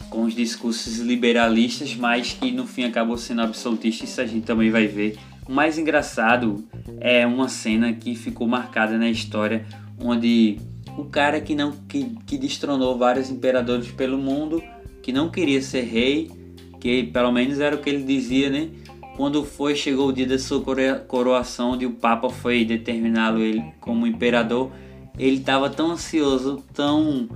com 0.10 0.24
os 0.24 0.34
discursos 0.34 1.00
liberalistas, 1.00 1.96
mas 1.96 2.34
que 2.34 2.52
no 2.52 2.66
fim 2.66 2.84
acabou 2.86 3.18
sendo 3.18 3.42
absolutista, 3.42 4.06
isso 4.06 4.22
a 4.22 4.26
gente 4.26 4.46
também 4.46 4.72
vai 4.72 4.88
ver. 4.88 5.18
O 5.48 5.52
mais 5.52 5.78
engraçado 5.78 6.66
é 7.00 7.26
uma 7.26 7.50
cena 7.50 7.94
que 7.94 8.16
ficou 8.16 8.48
marcada 8.48 8.98
na 8.98 9.10
história, 9.10 9.66
onde 10.00 10.58
o 10.98 11.06
cara 11.06 11.39
que 11.39 11.54
não 11.54 11.72
que, 11.88 12.16
que 12.25 12.38
destronou 12.38 12.98
vários 12.98 13.30
imperadores 13.30 13.92
pelo 13.92 14.18
mundo, 14.18 14.62
que 15.04 15.13
não 15.13 15.30
queria 15.30 15.62
ser 15.62 15.84
rei, 15.84 16.32
que 16.80 17.04
pelo 17.04 17.32
menos 17.32 17.60
era 17.60 17.75
o 17.75 17.80
que 17.80 17.89
ele 17.89 18.04
dizia, 18.04 18.50
né? 18.50 18.70
Quando 19.16 19.44
foi, 19.44 19.75
chegou 19.75 20.10
o 20.10 20.13
dia 20.13 20.27
da 20.27 20.38
sua 20.38 20.63
coroação, 21.08 21.72
onde 21.72 21.86
o 21.86 21.92
Papa 21.92 22.30
foi 22.30 22.66
determiná-lo 22.66 23.39
ele 23.39 23.63
como 23.80 24.06
imperador, 24.06 24.72
ele 25.18 25.38
estava 25.38 25.70
tão 25.70 25.92
ansioso, 25.92 26.63
tão 26.74 27.27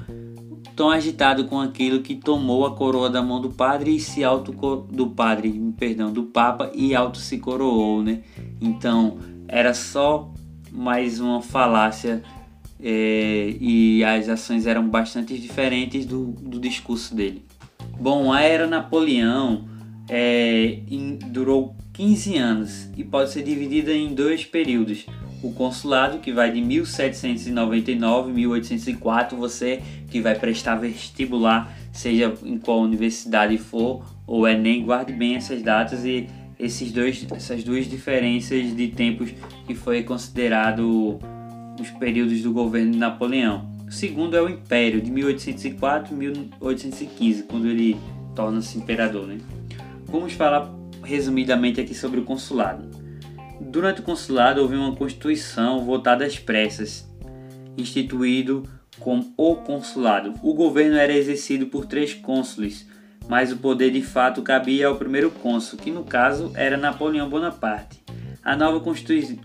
tão 0.76 0.90
agitado 0.90 1.46
com 1.46 1.60
aquilo 1.60 2.02
que 2.02 2.16
tomou 2.16 2.66
a 2.66 2.76
coroa 2.76 3.10
da 3.10 3.22
mão 3.22 3.42
do 3.42 3.50
padre 3.50 3.96
e 3.96 4.00
se 4.00 4.24
auto 4.24 4.52
do 4.90 5.08
padre, 5.08 5.52
perdão, 5.78 6.12
do 6.12 6.24
papa 6.24 6.72
e 6.74 6.96
auto 6.96 7.18
se 7.18 7.38
coroou, 7.38 8.02
né? 8.02 8.22
Então 8.60 9.18
era 9.48 9.74
só 9.74 10.32
mais 10.72 11.20
uma 11.20 11.42
falácia 11.42 12.24
é, 12.82 13.56
e 13.60 14.04
as 14.04 14.28
ações 14.28 14.66
eram 14.66 14.88
bastante 14.88 15.38
diferentes 15.38 16.06
do, 16.06 16.28
do 16.28 16.60
discurso 16.60 17.16
dele. 17.16 17.46
Bom, 18.00 18.34
a 18.34 18.42
era 18.42 18.66
Napoleão 18.68 19.68
é, 20.10 20.80
em, 20.90 21.18
durou 21.28 21.76
15 21.94 22.38
anos 22.38 22.90
e 22.98 23.04
pode 23.04 23.32
ser 23.32 23.44
dividida 23.44 23.94
em 23.94 24.14
dois 24.14 24.44
períodos. 24.44 25.06
O 25.44 25.52
consulado, 25.54 26.20
que 26.20 26.32
vai 26.32 26.52
de 26.52 26.62
1799 26.62 28.30
a 28.30 28.34
1804, 28.34 29.38
você 29.38 29.82
que 30.10 30.22
vai 30.22 30.36
prestar 30.36 30.76
vestibular, 30.76 31.76
seja 31.92 32.34
em 32.44 32.58
qual 32.58 32.82
universidade 32.82 33.58
for, 33.58 34.06
ou 34.28 34.48
Enem, 34.48 34.84
guarde 34.84 35.14
bem 35.14 35.36
essas 35.36 35.62
datas 35.62 36.06
e 36.06 36.28
esses 36.60 36.92
dois, 36.92 37.26
essas 37.32 37.64
duas 37.64 37.90
diferenças 37.90 38.76
de 38.76 38.88
tempos 38.90 39.32
que 39.66 39.74
foi 39.74 40.04
considerado 40.04 41.20
os 41.80 41.90
períodos 41.92 42.42
do 42.42 42.52
governo 42.52 42.92
de 42.92 42.98
Napoleão. 42.98 43.70
O 43.88 43.92
segundo 43.92 44.36
é 44.36 44.42
o 44.42 44.50
Império, 44.50 45.02
de 45.02 45.12
1804 45.12 46.14
a 46.14 46.18
1815, 46.18 47.44
quando 47.44 47.68
ele 47.68 48.00
torna-se 48.36 48.78
imperador. 48.78 49.28
Né? 49.28 49.38
Vamos 50.06 50.34
falar 50.34 50.74
resumidamente 51.04 51.82
aqui 51.82 51.94
sobre 51.94 52.20
o 52.20 52.24
consulado. 52.24 52.90
Durante 53.60 54.02
o 54.02 54.04
consulado 54.04 54.62
houve 54.62 54.76
uma 54.76 54.96
constituição 54.96 55.84
votada 55.84 56.26
às 56.26 56.38
pressas, 56.38 57.08
instituído 57.78 58.64
como 59.00 59.34
o 59.38 59.56
consulado. 59.56 60.34
O 60.42 60.54
governo 60.54 60.96
era 60.96 61.14
exercido 61.14 61.68
por 61.68 61.86
três 61.86 62.14
cônsules, 62.14 62.88
mas 63.28 63.52
o 63.52 63.58
poder 63.58 63.92
de 63.92 64.02
fato 64.02 64.42
cabia 64.42 64.88
ao 64.88 64.96
primeiro 64.96 65.32
cônsul, 65.32 65.80
que 65.80 65.92
no 65.92 66.04
caso 66.04 66.52
era 66.56 66.78
Napoleão 66.78 67.30
Bonaparte. 67.30 68.02
A 68.44 68.56
nova 68.56 68.80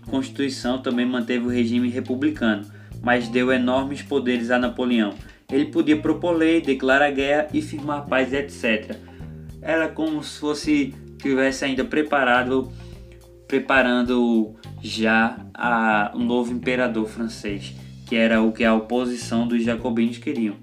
constituição 0.09 0.81
também 0.81 1.05
manteve 1.05 1.45
o 1.45 1.49
regime 1.49 1.87
republicano, 1.89 2.65
mas 3.01 3.27
deu 3.27 3.51
enormes 3.51 4.01
poderes 4.01 4.49
a 4.49 4.57
Napoleão. 4.57 5.13
Ele 5.51 5.65
podia 5.65 5.95
propor 5.95 6.35
lei, 6.35 6.61
declarar 6.61 7.11
guerra 7.11 7.47
e 7.53 7.61
firmar 7.61 8.07
paz, 8.07 8.33
etc. 8.33 8.97
Era 9.61 9.87
como 9.87 10.21
se 10.23 10.39
fosse 10.39 10.93
tivesse 11.21 11.65
ainda 11.65 11.85
preparado, 11.85 12.71
preparando 13.47 14.55
já 14.81 15.37
a, 15.53 16.11
um 16.15 16.23
novo 16.23 16.51
imperador 16.51 17.07
francês, 17.07 17.73
que 18.05 18.15
era 18.15 18.41
o 18.41 18.51
que 18.51 18.63
a 18.63 18.73
oposição 18.73 19.47
dos 19.47 19.63
jacobinos 19.63 20.17
queriam. 20.17 20.55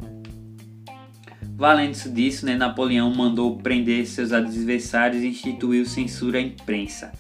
Valendo-se 1.57 2.11
disso, 2.11 2.45
né, 2.45 2.57
Napoleão 2.57 3.15
mandou 3.15 3.57
prender 3.59 4.07
seus 4.07 4.33
adversários 4.33 5.23
e 5.23 5.29
instituiu 5.29 5.87
censura 5.87 6.39
à 6.39 6.41
imprensa. 6.41 7.13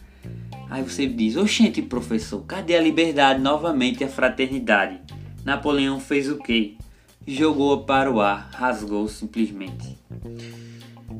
Aí 0.75 0.83
você 0.83 1.07
diz: 1.07 1.37
Oxente, 1.37 1.81
professor, 1.81 2.43
cadê 2.49 2.75
a 2.75 2.81
liberdade 2.81 3.41
novamente 3.41 4.01
e 4.01 4.05
a 4.05 4.09
fraternidade? 4.09 4.99
Napoleão 5.45 6.01
fez 6.01 6.29
o 6.29 6.37
quê? 6.37 6.75
Jogou-a 7.25 7.85
para 7.85 8.11
o 8.11 8.21
ar, 8.21 8.51
rasgou 8.53 9.07
simplesmente. 9.07 9.97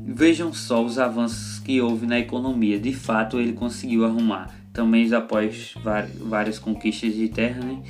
Vejam 0.05 0.51
só 0.51 0.83
os 0.83 0.99
avanços 0.99 1.59
que 1.59 1.79
houve 1.79 2.05
na 2.05 2.19
economia. 2.19 2.77
De 2.77 2.91
fato, 2.91 3.39
ele 3.39 3.53
conseguiu 3.53 4.03
arrumar. 4.03 4.53
Também 4.73 5.11
após 5.13 5.73
várias 6.19 6.59
conquistas 6.59 7.15
de 7.15 7.29
terra, 7.29 7.63
né? 7.63 7.81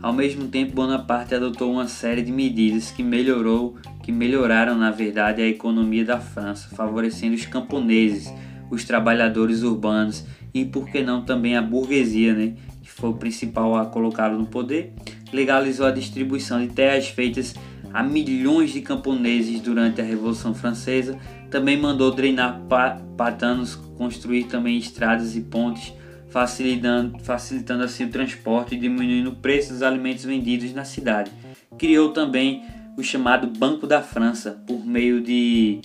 Ao 0.00 0.14
mesmo 0.14 0.48
tempo, 0.48 0.72
Bonaparte 0.72 1.34
adotou 1.34 1.70
uma 1.70 1.86
série 1.86 2.22
de 2.22 2.32
medidas 2.32 2.90
que 2.90 3.02
melhorou, 3.02 3.76
que 4.02 4.10
melhoraram 4.10 4.74
na 4.74 4.90
verdade 4.90 5.42
a 5.42 5.46
economia 5.46 6.02
da 6.02 6.18
França, 6.18 6.74
favorecendo 6.74 7.34
os 7.34 7.44
camponeses, 7.44 8.32
os 8.70 8.84
trabalhadores 8.84 9.62
urbanos 9.62 10.24
e, 10.52 10.64
por 10.64 10.88
que 10.88 11.02
não, 11.02 11.22
também 11.24 11.56
a 11.56 11.62
burguesia, 11.62 12.34
né, 12.34 12.54
que 12.82 12.90
foi 12.90 13.10
o 13.10 13.14
principal 13.14 13.76
a 13.76 13.86
colocá-lo 13.86 14.38
no 14.38 14.46
poder. 14.46 14.92
Legalizou 15.32 15.86
a 15.86 15.90
distribuição 15.90 16.60
de 16.60 16.72
terras 16.72 17.08
feitas 17.08 17.54
a 17.92 18.02
milhões 18.02 18.72
de 18.72 18.80
camponeses 18.80 19.60
durante 19.60 20.00
a 20.00 20.04
Revolução 20.04 20.54
Francesa. 20.54 21.18
Também 21.50 21.76
mandou 21.76 22.12
drenar 22.12 22.62
patanos, 23.16 23.74
construir 23.96 24.44
também 24.44 24.78
estradas 24.78 25.36
e 25.36 25.40
pontes 25.40 25.92
facilitando, 26.28 27.18
facilitando 27.20 27.82
assim 27.82 28.04
o 28.04 28.08
transporte 28.08 28.74
e 28.74 28.78
diminuindo 28.78 29.30
o 29.30 29.36
preço 29.36 29.72
dos 29.72 29.82
alimentos 29.82 30.24
vendidos 30.24 30.72
na 30.72 30.84
cidade. 30.84 31.30
Criou 31.76 32.12
também 32.12 32.64
o 32.96 33.02
chamado 33.02 33.46
Banco 33.46 33.86
da 33.86 34.00
França, 34.00 34.62
por 34.66 34.84
meio, 34.86 35.20
de, 35.20 35.80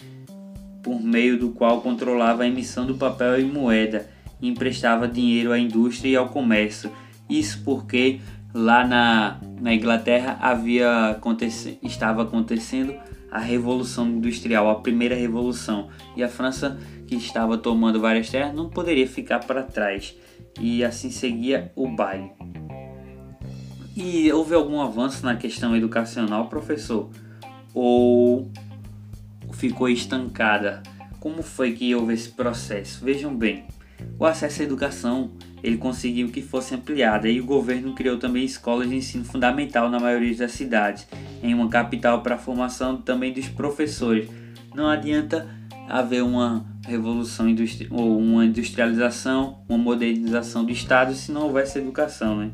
por 0.84 1.02
meio 1.02 1.40
do 1.40 1.50
qual 1.50 1.82
controlava 1.82 2.44
a 2.44 2.48
emissão 2.48 2.86
do 2.86 2.96
papel 2.96 3.40
e 3.40 3.44
moeda 3.44 4.15
emprestava 4.42 5.08
dinheiro 5.08 5.52
à 5.52 5.60
indústria 5.60 6.10
e 6.10 6.16
ao 6.16 6.30
comércio. 6.30 6.92
Isso 7.30 7.62
porque 7.64 8.20
lá 8.54 8.86
na, 8.86 9.40
na 9.60 9.74
Inglaterra 9.74 10.38
havia 10.40 11.12
acontece, 11.12 11.78
estava 11.84 12.24
acontecendo 12.24 12.94
a 13.32 13.40
Revolução 13.40 14.08
Industrial, 14.08 14.70
a 14.70 14.76
primeira 14.76 15.14
revolução, 15.14 15.90
e 16.16 16.24
a 16.24 16.30
França, 16.30 16.80
que 17.06 17.16
estava 17.16 17.58
tomando 17.58 18.00
várias 18.00 18.30
terras, 18.30 18.56
não 18.56 18.70
poderia 18.70 19.06
ficar 19.06 19.40
para 19.40 19.62
trás 19.62 20.16
e 20.60 20.86
assim 20.86 21.12
seguia 21.12 21.72
o 21.76 21.88
baile. 21.88 22.32
E 23.96 24.32
houve 24.32 24.56
algum 24.56 24.82
avanço 24.82 25.26
na 25.26 25.36
questão 25.36 25.76
educacional, 25.76 26.48
professor? 26.48 27.10
Ou 27.74 28.50
ficou 29.54 29.90
estancada? 29.90 30.82
Como 31.20 31.42
foi 31.42 31.74
que 31.74 31.94
houve 31.96 32.14
esse 32.14 32.30
processo? 32.30 33.04
Vejam 33.04 33.36
bem, 33.36 33.66
o 34.18 34.26
acesso 34.26 34.62
à 34.62 34.66
educação 34.66 35.32
ele 35.64 35.78
conseguiu 35.78 36.30
que 36.30 36.42
fosse 36.42 36.76
ampliada 36.76 37.28
e 37.28 37.42
o 37.42 37.46
governo 37.46 37.94
criou 37.96 38.18
também 38.18 38.46
escolas 38.46 38.88
de 38.88 38.96
ensino 38.96 39.26
fundamental 39.26 39.90
na 39.90 40.00
maioria 40.00 40.36
das 40.36 40.52
cidades, 40.52 41.08
em 41.42 41.54
uma 41.54 41.68
capital 41.70 42.22
para 42.22 42.36
a 42.36 42.38
formação 42.38 42.98
também 42.98 43.34
dos 43.34 43.48
professores. 43.48 44.30
Não 44.76 44.88
adianta 44.88 45.48
haver 45.90 46.24
uma 46.24 46.66
revolução 46.86 47.48
ou 47.90 48.20
uma 48.20 48.46
industrialização, 48.46 49.64
uma 49.68 49.78
modernização 49.78 50.64
do 50.64 50.72
Estado 50.72 51.14
se 51.16 51.32
não 51.32 51.44
houvesse 51.44 51.80
educação, 51.80 52.38
né? 52.38 52.52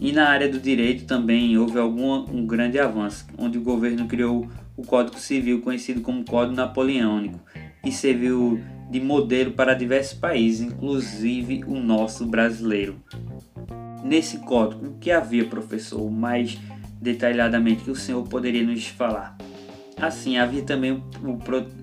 E 0.00 0.12
na 0.12 0.28
área 0.28 0.48
do 0.48 0.58
direito 0.58 1.04
também 1.04 1.56
houve 1.58 1.78
algum 1.78 2.24
um 2.34 2.46
grande 2.46 2.78
avanço, 2.78 3.26
onde 3.36 3.58
o 3.58 3.62
governo 3.62 4.06
criou 4.06 4.48
o 4.76 4.82
Código 4.82 5.20
Civil, 5.20 5.60
conhecido 5.60 6.00
como 6.00 6.24
Código 6.24 6.56
Napoleônico, 6.56 7.38
e 7.84 7.92
serviu 7.92 8.58
de 8.90 9.00
modelo 9.00 9.52
para 9.52 9.72
diversos 9.72 10.18
países, 10.18 10.60
inclusive 10.60 11.62
o 11.66 11.76
nosso 11.76 12.26
brasileiro. 12.26 12.96
Nesse 14.02 14.38
código, 14.38 14.88
o 14.88 14.98
que 14.98 15.10
havia, 15.10 15.44
professor, 15.44 16.10
mais 16.10 16.58
detalhadamente 17.00 17.84
que 17.84 17.90
o 17.90 17.94
senhor 17.94 18.26
poderia 18.26 18.64
nos 18.64 18.86
falar? 18.86 19.38
Assim, 19.96 20.38
havia 20.38 20.62
também 20.62 20.92
o, 20.92 21.02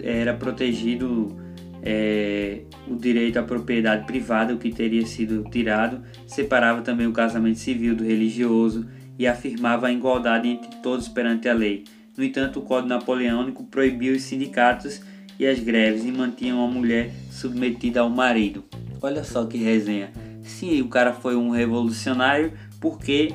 era 0.01 0.33
protegido 0.33 1.37
é, 1.81 2.61
o 2.87 2.95
direito 2.95 3.37
à 3.37 3.43
propriedade 3.43 4.05
privada, 4.05 4.53
o 4.53 4.57
que 4.57 4.71
teria 4.71 5.05
sido 5.05 5.43
tirado, 5.49 6.01
separava 6.25 6.81
também 6.81 7.07
o 7.07 7.13
casamento 7.13 7.59
civil 7.59 7.95
do 7.95 8.03
religioso 8.03 8.85
e 9.17 9.25
afirmava 9.25 9.87
a 9.87 9.91
igualdade 9.91 10.49
entre 10.49 10.75
todos 10.81 11.07
perante 11.07 11.47
a 11.47 11.53
lei. 11.53 11.85
No 12.17 12.23
entanto, 12.23 12.59
o 12.59 12.63
Código 12.63 12.89
Napoleônico 12.89 13.63
proibiu 13.65 14.15
os 14.15 14.23
sindicatos 14.23 15.01
e 15.39 15.45
as 15.45 15.59
greves 15.59 16.03
e 16.03 16.11
mantinha 16.11 16.53
a 16.53 16.67
mulher 16.67 17.11
submetida 17.31 18.01
ao 18.01 18.09
marido. 18.09 18.63
Olha 19.01 19.23
só 19.23 19.45
que 19.45 19.57
resenha. 19.57 20.11
Se 20.41 20.81
o 20.81 20.87
cara 20.87 21.13
foi 21.13 21.35
um 21.35 21.49
revolucionário, 21.49 22.53
porque 22.79 23.29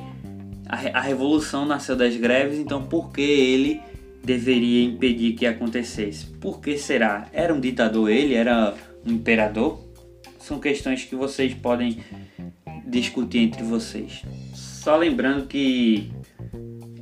a, 0.67 0.99
a 0.99 1.01
revolução 1.01 1.65
nasceu 1.65 1.95
das 1.95 2.15
greves, 2.15 2.57
então 2.57 2.83
por 2.83 3.11
que 3.11 3.21
ele 3.21 3.81
deveria 4.23 4.83
impedir 4.83 5.33
que 5.33 5.45
acontecesse? 5.45 6.25
Por 6.25 6.59
que 6.59 6.77
será? 6.77 7.27
Era 7.31 7.53
um 7.53 7.59
ditador 7.59 8.09
ele? 8.09 8.33
Era 8.33 8.73
um 9.05 9.11
imperador? 9.11 9.79
São 10.39 10.59
questões 10.59 11.05
que 11.05 11.15
vocês 11.15 11.53
podem 11.53 11.99
discutir 12.85 13.39
entre 13.39 13.63
vocês. 13.63 14.23
Só 14.53 14.97
lembrando 14.97 15.47
que 15.47 16.11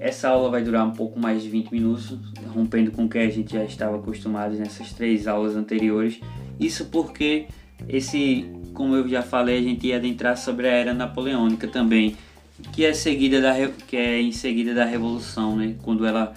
essa 0.01 0.29
aula 0.29 0.49
vai 0.49 0.63
durar 0.63 0.83
um 0.83 0.91
pouco 0.91 1.19
mais 1.19 1.43
de 1.43 1.49
20 1.49 1.69
minutos, 1.71 2.17
rompendo 2.47 2.89
com 2.89 3.05
o 3.05 3.09
que 3.09 3.19
a 3.19 3.29
gente 3.29 3.53
já 3.53 3.63
estava 3.63 3.97
acostumado 3.97 4.55
nessas 4.55 4.91
três 4.91 5.27
aulas 5.27 5.55
anteriores. 5.55 6.19
Isso 6.59 6.85
porque 6.85 7.45
esse, 7.87 8.49
como 8.73 8.95
eu 8.95 9.07
já 9.07 9.21
falei, 9.21 9.59
a 9.59 9.61
gente 9.61 9.85
ia 9.85 9.97
adentrar 9.97 10.35
sobre 10.37 10.67
a 10.67 10.71
era 10.71 10.91
napoleônica 10.91 11.67
também, 11.67 12.17
que 12.73 12.83
é 12.83 12.93
seguida 12.93 13.39
da 13.39 13.53
que 13.87 13.95
é 13.95 14.19
em 14.19 14.31
seguida 14.31 14.73
da 14.73 14.85
revolução, 14.85 15.55
né? 15.55 15.75
Quando 15.83 16.03
ela, 16.03 16.33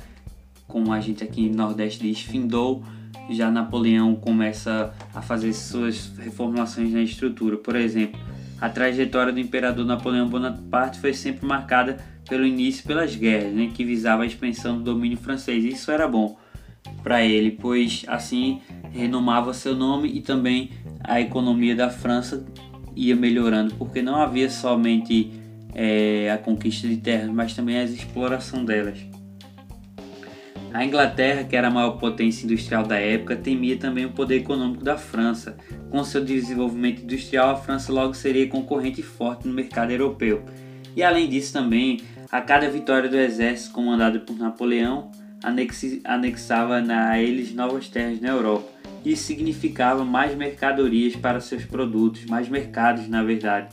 como 0.69 0.93
a 0.93 1.01
gente 1.01 1.25
aqui 1.25 1.49
no 1.49 1.57
Nordeste 1.57 2.07
diz, 2.07 2.21
findou, 2.21 2.85
já 3.31 3.51
Napoleão 3.51 4.15
começa 4.15 4.93
a 5.15 5.23
fazer 5.23 5.55
suas 5.55 6.13
reformulações 6.19 6.93
na 6.93 7.01
estrutura. 7.01 7.57
Por 7.57 7.77
exemplo, 7.77 8.21
a 8.61 8.69
trajetória 8.69 9.33
do 9.33 9.41
imperador 9.41 9.87
Napoleão 9.87 10.29
Bonaparte 10.29 11.01
foi 11.01 11.15
sempre 11.15 11.47
marcada 11.47 12.13
pelo 12.29 12.47
início 12.47 12.85
pelas 12.85 13.15
guerras, 13.15 13.53
né, 13.53 13.71
que 13.73 13.85
visava 13.85 14.23
a 14.23 14.27
expansão 14.27 14.79
do 14.79 14.85
domínio 14.85 15.19
francês. 15.19 15.65
Isso 15.65 15.91
era 15.91 16.09
bom 16.09 16.37
para 17.03 17.25
ele, 17.25 17.53
pois 17.53 18.05
assim 18.09 18.61
renomava 18.93 19.53
seu 19.53 19.75
nome 19.75 20.09
e 20.09 20.21
também 20.21 20.71
a 21.03 21.21
economia 21.21 21.75
da 21.75 21.91
França 21.91 22.45
ia 22.97 23.17
melhorando, 23.17 23.75
porque 23.75 24.01
não 24.01 24.17
havia 24.17 24.49
somente 24.49 25.33
é, 25.75 26.31
a 26.31 26.39
conquista 26.39 26.87
de 26.87 26.97
terras, 26.97 27.29
mas 27.31 27.55
também 27.55 27.77
a 27.77 27.85
exploração 27.85 28.65
delas. 28.65 28.99
A 30.73 30.85
Inglaterra, 30.85 31.45
que 31.45 31.55
era 31.55 31.69
a 31.69 31.71
maior 31.71 31.99
potência 31.99 32.45
industrial 32.45 32.85
da 32.85 32.97
época, 32.97 33.37
temia 33.37 33.77
também 33.77 34.07
o 34.07 34.11
poder 34.11 34.39
econômico 34.39 34.83
da 34.83 34.97
França. 34.97 35.57
Com 35.89 36.03
seu 36.03 36.25
desenvolvimento 36.25 37.03
industrial, 37.03 37.51
a 37.51 37.57
França 37.57 37.93
logo 37.93 38.13
seria 38.13 38.49
concorrente 38.49 39.01
forte 39.01 39.47
no 39.47 39.55
mercado 39.55 39.93
europeu. 39.93 40.43
E 40.97 41.03
além 41.03 41.29
disso 41.29 41.53
também, 41.53 42.01
a 42.35 42.41
cada 42.41 42.69
vitória 42.69 43.09
do 43.09 43.17
exército 43.17 43.73
comandado 43.73 44.19
por 44.19 44.37
Napoleão, 44.37 45.13
anexava 46.03 46.79
a 46.79 47.23
eles 47.23 47.55
novas 47.55 47.89
terras 47.89 48.21
na 48.21 48.31
Europa. 48.31 48.69
Isso 49.05 49.23
significava 49.23 50.05
mais 50.05 50.35
mercadorias 50.35 51.15
para 51.15 51.39
seus 51.39 51.65
produtos, 51.65 52.25
mais 52.25 52.49
mercados 52.49 53.07
na 53.07 53.23
verdade, 53.23 53.69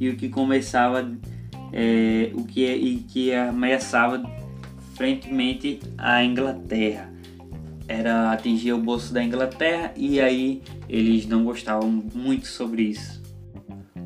e 0.00 0.08
o 0.08 0.16
que 0.16 0.30
começava 0.30 1.12
é, 1.70 2.30
o 2.32 2.44
que, 2.44 2.64
e 2.64 2.96
que 3.00 3.34
ameaçava 3.34 4.22
frequentemente 4.94 5.80
a 5.98 6.24
Inglaterra. 6.24 7.12
Era 7.86 8.32
atingir 8.32 8.72
o 8.72 8.78
bolso 8.78 9.12
da 9.12 9.22
Inglaterra 9.22 9.92
e 9.94 10.22
aí 10.22 10.62
eles 10.88 11.26
não 11.26 11.44
gostavam 11.44 11.90
muito 12.14 12.46
sobre 12.46 12.84
isso. 12.84 13.22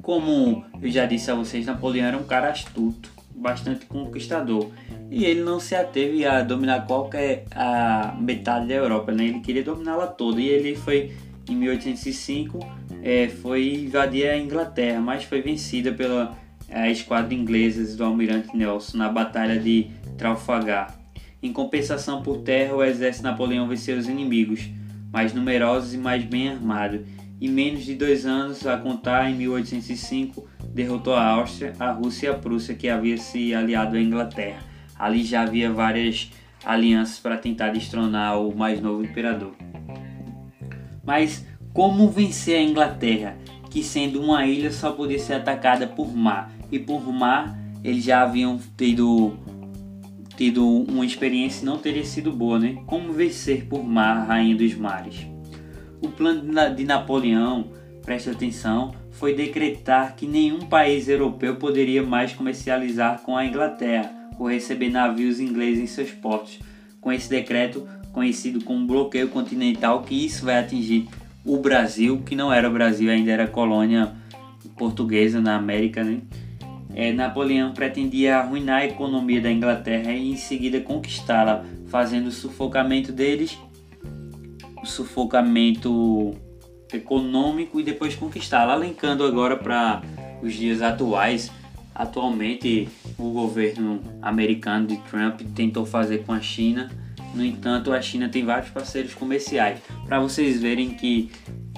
Como 0.03 0.65
eu 0.83 0.91
já 0.91 1.07
disse 1.07 1.31
a 1.31 1.35
vocês, 1.37 1.65
Napoleão 1.65 2.09
era 2.09 2.19
um 2.19 2.25
cara 2.25 2.51
astuto, 2.51 3.20
bastante 3.41 3.87
conquistador 3.87 4.71
e 5.11 5.25
ele 5.25 5.41
não 5.43 5.59
se 5.59 5.75
ateve 5.75 6.25
a 6.25 6.43
dominar 6.43 6.87
qualquer 6.87 7.45
a 7.53 8.15
metade 8.21 8.69
da 8.69 8.75
Europa, 8.75 9.13
né? 9.13 9.25
Ele 9.25 9.41
queria 9.41 9.65
dominá-la 9.65 10.07
toda 10.07 10.41
e 10.41 10.49
ele 10.49 10.77
foi 10.77 11.13
em 11.49 11.57
1805 11.57 12.59
é, 13.03 13.29
foi 13.29 13.75
invadir 13.75 14.29
a 14.29 14.37
Inglaterra, 14.37 15.01
mas 15.01 15.25
foi 15.25 15.41
vencida 15.41 15.93
pela 15.93 16.37
a 16.71 16.89
esquadra 16.89 17.35
inglesa 17.35 17.97
do 17.97 18.05
almirante 18.05 18.57
Nelson 18.57 18.97
na 18.97 19.09
batalha 19.09 19.59
de 19.59 19.91
Trafalgar. 20.17 20.97
Em 21.43 21.53
compensação 21.53 22.23
por 22.23 22.39
terra, 22.39 22.75
o 22.75 22.85
exército 22.85 23.25
Napoleão 23.25 23.67
venceu 23.67 23.99
os 23.99 24.09
inimigos, 24.09 24.69
mais 25.11 25.33
numerosos 25.33 25.95
e 25.95 25.99
mais 25.99 26.23
bem 26.23 26.51
armados. 26.51 27.01
Em 27.41 27.49
menos 27.49 27.85
de 27.85 27.95
dois 27.95 28.27
anos, 28.27 28.67
a 28.67 28.77
contar 28.77 29.31
em 29.31 29.35
1805, 29.35 30.47
derrotou 30.73 31.15
a 31.15 31.25
Áustria, 31.25 31.75
a 31.79 31.91
Rússia 31.93 32.29
e 32.29 32.31
a 32.31 32.35
Prússia, 32.35 32.75
que 32.75 32.89
havia 32.89 33.17
se 33.17 33.55
aliado 33.55 33.97
à 33.97 34.01
Inglaterra. 34.01 34.61
Ali 34.99 35.25
já 35.25 35.43
havia 35.43 35.73
várias 35.73 36.31
alianças 36.65 37.19
para 37.19 37.39
tentar 37.39 37.71
destronar 37.71 38.41
o 38.41 38.55
mais 38.55 38.81
novo 38.81 39.05
imperador. 39.05 39.55
Mas 41.05 41.47
como 41.73 42.09
vencer 42.09 42.57
a 42.57 42.63
Inglaterra? 42.63 43.37
que 43.71 43.85
sendo 43.85 44.21
uma 44.21 44.45
ilha 44.45 44.73
só 44.73 44.91
podia 44.91 45.19
ser 45.19 45.35
atacada 45.35 45.87
por 45.87 46.15
mar. 46.15 46.53
E 46.71 46.79
por 46.79 47.01
mar 47.13 47.57
eles 47.83 48.05
já 48.05 48.23
haviam 48.23 48.59
tido 48.77 49.33
tido 50.37 50.67
uma 50.67 51.05
experiência 51.05 51.67
não 51.67 51.77
teria 51.79 52.05
sido 52.05 52.33
boa, 52.33 52.59
né? 52.59 52.83
Como 52.87 53.13
vencer 53.13 53.67
por 53.67 53.85
mar, 53.85 54.27
rainha 54.27 54.57
dos 54.57 54.75
mares? 54.75 55.27
O 56.03 56.09
plano 56.09 56.75
de 56.75 56.85
Napoleão, 56.85 57.69
preste 58.03 58.31
atenção, 58.31 58.95
foi 59.21 59.35
decretar 59.35 60.17
que 60.17 60.27
nenhum 60.27 60.61
país 60.61 61.09
europeu 61.09 61.55
poderia 61.57 62.03
mais 62.03 62.33
comercializar 62.33 63.21
com 63.21 63.37
a 63.37 63.47
Inglaterra 63.47 64.11
ou 64.39 64.49
receber 64.49 64.89
navios 64.89 65.39
ingleses 65.39 65.79
em 65.85 65.87
seus 65.87 66.11
portos. 66.11 66.59
Com 67.01 67.13
esse 67.13 67.31
decreto, 67.31 67.87
conhecido 68.13 68.65
como 68.65 68.87
bloqueio 68.87 69.29
continental, 69.29 70.03
que 70.03 70.27
isso 70.27 70.47
vai 70.47 70.59
atingir 70.59 71.07
o 71.45 71.59
Brasil, 71.59 72.23
que 72.25 72.35
não 72.35 72.53
era 72.53 72.69
o 72.69 72.73
Brasil, 72.73 73.11
ainda 73.11 73.31
era 73.31 73.47
colônia 73.47 74.13
portuguesa 74.77 75.41
na 75.41 75.55
América, 75.55 76.03
né? 76.03 76.23
é, 76.95 77.13
Napoleão 77.13 77.73
pretendia 77.73 78.39
arruinar 78.39 78.81
a 78.81 78.87
economia 78.87 79.41
da 79.41 79.51
Inglaterra 79.51 80.13
e 80.13 80.33
em 80.33 80.37
seguida 80.37 80.81
conquistá-la, 80.81 81.65
fazendo 81.89 82.29
o 82.29 82.33
sufocamento 82.33 83.13
deles, 83.13 83.59
o 84.83 84.87
sufocamento 84.87 86.35
econômico 86.97 87.81
e 87.81 87.83
depois 87.83 88.15
conquistá-la. 88.15 88.73
Alencando 88.73 89.25
agora 89.25 89.57
para 89.57 90.03
os 90.43 90.55
dias 90.55 90.83
atuais, 90.83 91.51
atualmente 91.95 92.89
o 93.19 93.31
governo 93.31 94.01
americano 94.23 94.87
de 94.87 94.97
Trump 94.99 95.41
tentou 95.55 95.85
fazer 95.85 96.25
com 96.25 96.33
a 96.33 96.41
China. 96.41 96.91
No 97.35 97.45
entanto, 97.45 97.93
a 97.93 98.01
China 98.01 98.29
tem 98.29 98.45
vários 98.45 98.71
parceiros 98.71 99.15
comerciais. 99.15 99.81
Para 100.07 100.19
vocês 100.19 100.61
verem 100.61 100.91
que 100.91 101.31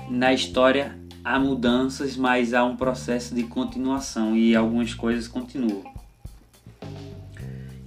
na 0.09 0.33
história 0.33 0.98
há 1.25 1.38
mudanças, 1.38 2.16
mas 2.16 2.55
há 2.55 2.64
um 2.64 2.77
processo 2.77 3.35
de 3.35 3.44
continuação 3.44 4.37
e 4.37 4.57
algumas 4.57 4.94
coisas 4.94 5.29
continuam. 5.29 5.85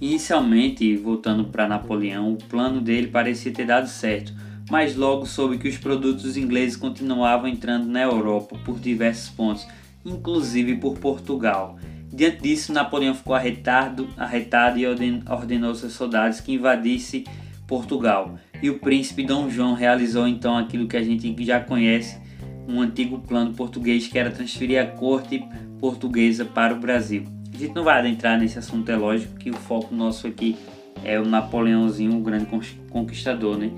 Inicialmente, 0.00 0.94
voltando 0.96 1.44
para 1.44 1.66
Napoleão, 1.66 2.34
o 2.34 2.36
plano 2.36 2.80
dele 2.80 3.06
parecia 3.06 3.52
ter 3.52 3.66
dado 3.66 3.88
certo, 3.88 4.32
mas 4.70 4.96
logo 4.96 5.26
soube 5.26 5.58
que 5.58 5.68
os 5.68 5.78
produtos 5.78 6.36
ingleses 6.36 6.76
continuavam 6.76 7.48
entrando 7.48 7.86
na 7.86 8.02
Europa 8.02 8.58
por 8.64 8.78
diversos 8.78 9.30
pontos, 9.30 9.66
inclusive 10.04 10.76
por 10.76 10.98
Portugal. 10.98 11.78
Diante 12.12 12.42
disso, 12.42 12.72
Napoleão 12.72 13.14
ficou 13.14 13.34
arretado, 13.34 14.08
arretado 14.16 14.78
e 14.78 14.86
ordenou 14.86 15.74
seus 15.74 15.92
soldados 15.92 16.40
que 16.40 16.54
invadissem 16.54 17.24
Portugal. 17.66 18.38
E 18.62 18.70
o 18.70 18.78
príncipe 18.78 19.24
Dom 19.24 19.50
João 19.50 19.74
realizou 19.74 20.26
então 20.26 20.56
aquilo 20.56 20.86
que 20.88 20.96
a 20.96 21.02
gente 21.02 21.44
já 21.44 21.60
conhece 21.60 22.18
um 22.66 22.80
antigo 22.80 23.18
plano 23.18 23.52
português 23.52 24.08
que 24.08 24.18
era 24.18 24.30
transferir 24.30 24.80
a 24.80 24.86
corte 24.86 25.44
portuguesa 25.78 26.44
para 26.44 26.74
o 26.74 26.80
Brasil. 26.80 27.24
A 27.52 27.56
gente 27.56 27.74
não 27.74 27.84
vai 27.84 27.98
adentrar 27.98 28.38
nesse 28.38 28.58
assunto, 28.58 28.90
é 28.90 28.96
lógico 28.96 29.34
que 29.36 29.50
o 29.50 29.54
foco 29.54 29.94
nosso 29.94 30.26
aqui 30.26 30.56
é 31.04 31.20
o 31.20 31.24
Napoleãozinho, 31.24 32.16
o 32.16 32.20
grande 32.20 32.46
conquistador, 32.90 33.56
né? 33.58 33.70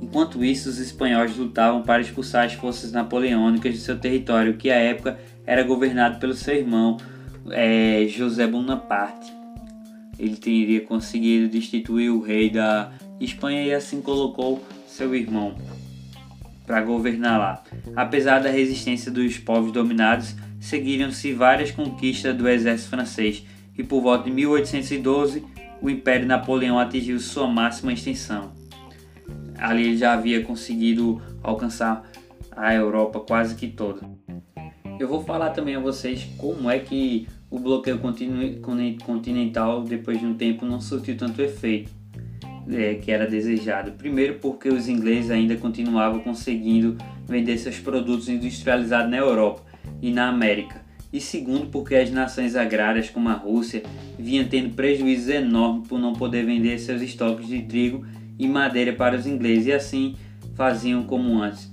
Enquanto 0.00 0.42
isso, 0.44 0.68
os 0.68 0.78
espanhóis 0.78 1.36
lutavam 1.36 1.82
para 1.82 2.00
expulsar 2.00 2.46
as 2.46 2.54
forças 2.54 2.90
napoleônicas 2.90 3.74
de 3.74 3.80
seu 3.80 3.98
território, 3.98 4.56
que 4.56 4.70
à 4.70 4.76
época 4.76 5.18
era 5.46 5.62
governado 5.62 6.18
pelo 6.18 6.34
seu 6.34 6.54
irmão 6.54 6.96
é, 7.50 8.06
José 8.08 8.46
Bonaparte. 8.46 9.32
Ele 10.18 10.36
teria 10.36 10.80
conseguido 10.82 11.48
destituir 11.48 12.10
o 12.10 12.20
rei 12.20 12.50
da 12.50 12.92
Espanha 13.20 13.62
e 13.62 13.72
assim 13.72 14.00
colocou 14.00 14.64
seu 14.86 15.14
irmão 15.14 15.54
para 16.66 16.82
governar 16.82 17.38
lá. 17.38 17.64
Apesar 17.96 18.38
da 18.40 18.50
resistência 18.50 19.10
dos 19.10 19.38
povos 19.38 19.72
dominados, 19.72 20.36
seguiram-se 20.60 21.32
várias 21.32 21.70
conquistas 21.70 22.36
do 22.36 22.48
exército 22.48 22.90
francês 22.90 23.44
e 23.76 23.82
por 23.82 24.00
volta 24.00 24.24
de 24.24 24.30
1812 24.30 25.44
o 25.82 25.88
Império 25.88 26.26
Napoleão 26.26 26.78
atingiu 26.78 27.18
sua 27.18 27.48
máxima 27.48 27.92
extensão. 27.92 28.59
Ali 29.60 29.84
ele 29.84 29.96
já 29.96 30.14
havia 30.14 30.42
conseguido 30.42 31.20
alcançar 31.42 32.10
a 32.50 32.74
Europa 32.74 33.20
quase 33.20 33.54
que 33.54 33.68
toda. 33.68 34.00
Eu 34.98 35.08
vou 35.08 35.22
falar 35.22 35.50
também 35.50 35.76
a 35.76 35.80
vocês 35.80 36.28
como 36.36 36.70
é 36.70 36.78
que 36.78 37.26
o 37.50 37.58
bloqueio 37.58 37.98
continental 39.02 39.82
depois 39.82 40.20
de 40.20 40.26
um 40.26 40.34
tempo 40.34 40.64
não 40.64 40.80
surtiu 40.80 41.16
tanto 41.16 41.40
efeito 41.40 41.90
é, 42.68 42.94
que 42.94 43.10
era 43.10 43.26
desejado. 43.26 43.92
Primeiro, 43.92 44.34
porque 44.34 44.68
os 44.68 44.88
ingleses 44.88 45.30
ainda 45.30 45.56
continuavam 45.56 46.20
conseguindo 46.20 46.96
vender 47.26 47.58
seus 47.58 47.78
produtos 47.78 48.28
industrializados 48.28 49.10
na 49.10 49.16
Europa 49.16 49.62
e 50.00 50.10
na 50.10 50.28
América. 50.28 50.84
E 51.12 51.20
segundo, 51.20 51.66
porque 51.66 51.96
as 51.96 52.10
nações 52.10 52.54
agrárias 52.54 53.10
como 53.10 53.28
a 53.28 53.32
Rússia 53.32 53.82
vinham 54.16 54.46
tendo 54.46 54.74
prejuízos 54.74 55.28
enormes 55.28 55.88
por 55.88 55.98
não 55.98 56.12
poder 56.12 56.46
vender 56.46 56.78
seus 56.78 57.02
estoques 57.02 57.48
de 57.48 57.62
trigo 57.62 58.06
e 58.40 58.48
madeira 58.48 58.94
para 58.94 59.14
os 59.14 59.26
ingleses 59.26 59.66
e 59.66 59.72
assim 59.72 60.16
faziam 60.54 61.04
como 61.04 61.40
antes. 61.40 61.70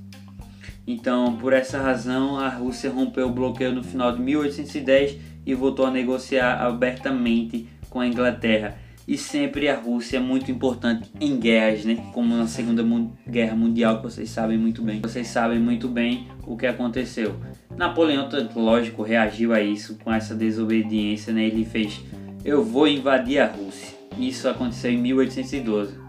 Então, 0.85 1.37
por 1.37 1.53
essa 1.53 1.81
razão, 1.81 2.37
a 2.37 2.49
Rússia 2.49 2.91
rompeu 2.91 3.27
o 3.27 3.31
bloqueio 3.31 3.73
no 3.73 3.83
final 3.83 4.11
de 4.11 4.21
1810 4.21 5.17
e 5.45 5.53
voltou 5.53 5.85
a 5.85 5.91
negociar 5.91 6.61
abertamente 6.61 7.67
com 7.89 8.01
a 8.01 8.07
Inglaterra 8.07 8.77
e 9.07 9.17
sempre 9.17 9.69
a 9.69 9.75
Rússia 9.77 10.17
é 10.17 10.19
muito 10.19 10.51
importante 10.51 11.09
em 11.21 11.39
guerras, 11.39 11.85
né? 11.85 11.95
Como 12.13 12.35
na 12.35 12.47
Segunda 12.47 12.83
Guerra 13.29 13.55
Mundial, 13.55 13.97
que 13.97 14.03
vocês 14.03 14.29
sabem 14.29 14.57
muito 14.57 14.81
bem. 14.81 14.99
Vocês 14.99 15.27
sabem 15.27 15.59
muito 15.59 15.87
bem 15.87 16.27
o 16.45 16.57
que 16.57 16.67
aconteceu. 16.67 17.37
Napoleão, 17.77 18.27
lógico, 18.53 19.03
reagiu 19.03 19.53
a 19.53 19.61
isso 19.61 19.97
com 20.03 20.11
essa 20.11 20.35
desobediência, 20.35 21.31
né? 21.31 21.45
Ele 21.45 21.63
fez: 21.63 22.01
"Eu 22.43 22.63
vou 22.65 22.85
invadir 22.85 23.39
a 23.39 23.47
Rússia". 23.47 23.95
Isso 24.17 24.49
aconteceu 24.49 24.91
em 24.91 24.97
1812 24.97 26.06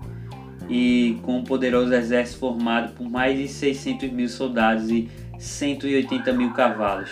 e 0.69 1.19
com 1.23 1.39
um 1.39 1.45
poderoso 1.45 1.93
exército 1.95 2.41
formado 2.41 2.93
por 2.95 3.09
mais 3.09 3.39
de 3.39 3.49
600 3.49 4.11
mil 4.11 4.29
soldados 4.29 4.91
e 4.91 5.09
180 5.39 6.33
mil 6.33 6.53
cavalos. 6.53 7.11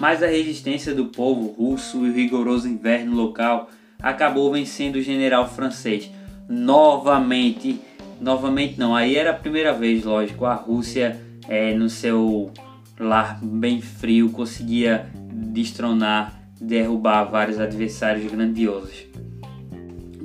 Mas 0.00 0.22
a 0.22 0.26
resistência 0.26 0.94
do 0.94 1.06
povo 1.06 1.52
russo 1.52 2.04
e 2.04 2.10
o 2.10 2.12
rigoroso 2.12 2.68
inverno 2.68 3.16
local 3.16 3.70
acabou 3.98 4.52
vencendo 4.52 4.96
o 4.96 5.02
general 5.02 5.48
francês. 5.48 6.10
Novamente, 6.48 7.80
novamente 8.20 8.78
não, 8.78 8.94
aí 8.94 9.16
era 9.16 9.30
a 9.30 9.34
primeira 9.34 9.72
vez, 9.72 10.04
lógico, 10.04 10.44
a 10.44 10.54
Rússia 10.54 11.18
é, 11.48 11.74
no 11.74 11.88
seu 11.88 12.52
lar 12.98 13.38
bem 13.42 13.80
frio 13.80 14.30
conseguia 14.30 15.06
destronar, 15.32 16.38
derrubar 16.60 17.24
vários 17.24 17.58
adversários 17.58 18.30
grandiosos. 18.30 19.06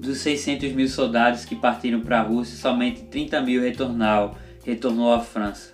Dos 0.01 0.17
600 0.17 0.73
mil 0.73 0.87
soldados 0.87 1.45
que 1.45 1.55
partiram 1.55 2.01
para 2.01 2.19
a 2.19 2.23
Rússia, 2.23 2.57
somente 2.57 3.03
30 3.03 3.39
mil 3.41 3.61
retornaram, 3.61 4.35
retornou 4.65 5.13
à 5.13 5.19
França. 5.19 5.73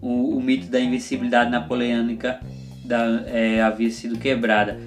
O, 0.00 0.36
o 0.36 0.42
mito 0.42 0.66
da 0.66 0.80
invencibilidade 0.80 1.50
napoleônica 1.50 2.40
da, 2.84 3.22
é, 3.26 3.62
havia 3.62 3.90
sido 3.90 4.18
quebrada 4.18 4.78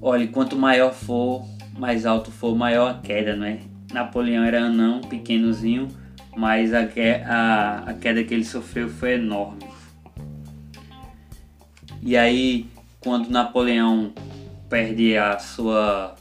Olha, 0.00 0.28
quanto 0.28 0.54
maior 0.54 0.94
for, 0.94 1.44
mais 1.76 2.06
alto 2.06 2.30
for, 2.30 2.56
maior 2.56 2.88
a 2.90 2.94
queda, 2.94 3.34
não 3.34 3.44
é? 3.44 3.58
Napoleão 3.92 4.44
era 4.44 4.62
anão, 4.62 5.00
pequenozinho, 5.00 5.88
mas 6.36 6.72
a, 6.72 6.82
a, 7.26 7.78
a 7.90 7.94
queda 7.94 8.22
que 8.22 8.32
ele 8.32 8.44
sofreu 8.44 8.88
foi 8.88 9.14
enorme. 9.14 9.58
E 12.00 12.16
aí, 12.16 12.66
quando 13.00 13.28
Napoleão 13.28 14.12
perde 14.68 15.16
a 15.16 15.36
sua, 15.40 16.14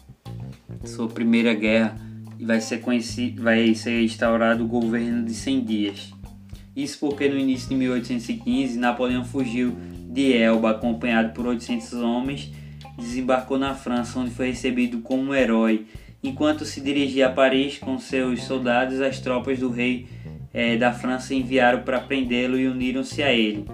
sua 0.85 1.07
primeira 1.07 1.53
guerra, 1.53 1.95
vai 2.39 2.61
ser 2.61 2.79
conhecido, 2.79 3.43
vai 3.43 3.73
ser 3.73 4.03
instaurado 4.03 4.63
o 4.63 4.67
governo 4.67 5.25
de 5.25 5.33
100 5.33 5.63
dias. 5.63 6.13
Isso 6.75 6.99
porque 6.99 7.27
no 7.27 7.37
início 7.37 7.69
de 7.69 7.75
1815 7.75 8.77
Napoleão 8.77 9.25
fugiu 9.25 9.75
de 10.09 10.33
Elba 10.33 10.71
acompanhado 10.71 11.33
por 11.33 11.47
800 11.47 11.93
homens 11.93 12.51
desembarcou 12.97 13.57
na 13.57 13.75
França, 13.75 14.19
onde 14.19 14.31
foi 14.31 14.47
recebido 14.47 14.99
como 14.99 15.31
um 15.31 15.35
herói. 15.35 15.85
Enquanto 16.23 16.65
se 16.65 16.81
dirigia 16.81 17.27
a 17.27 17.31
Paris 17.31 17.77
com 17.77 17.97
seus 17.99 18.43
soldados, 18.43 18.99
as 18.99 19.19
tropas 19.19 19.59
do 19.59 19.69
rei 19.69 20.07
é, 20.53 20.75
da 20.75 20.91
França 20.91 21.33
enviaram 21.33 21.83
para 21.83 21.99
prendê-lo 21.99 22.57
e 22.57 22.67
uniram-se 22.67 23.21
a 23.21 23.31
ele. 23.31 23.65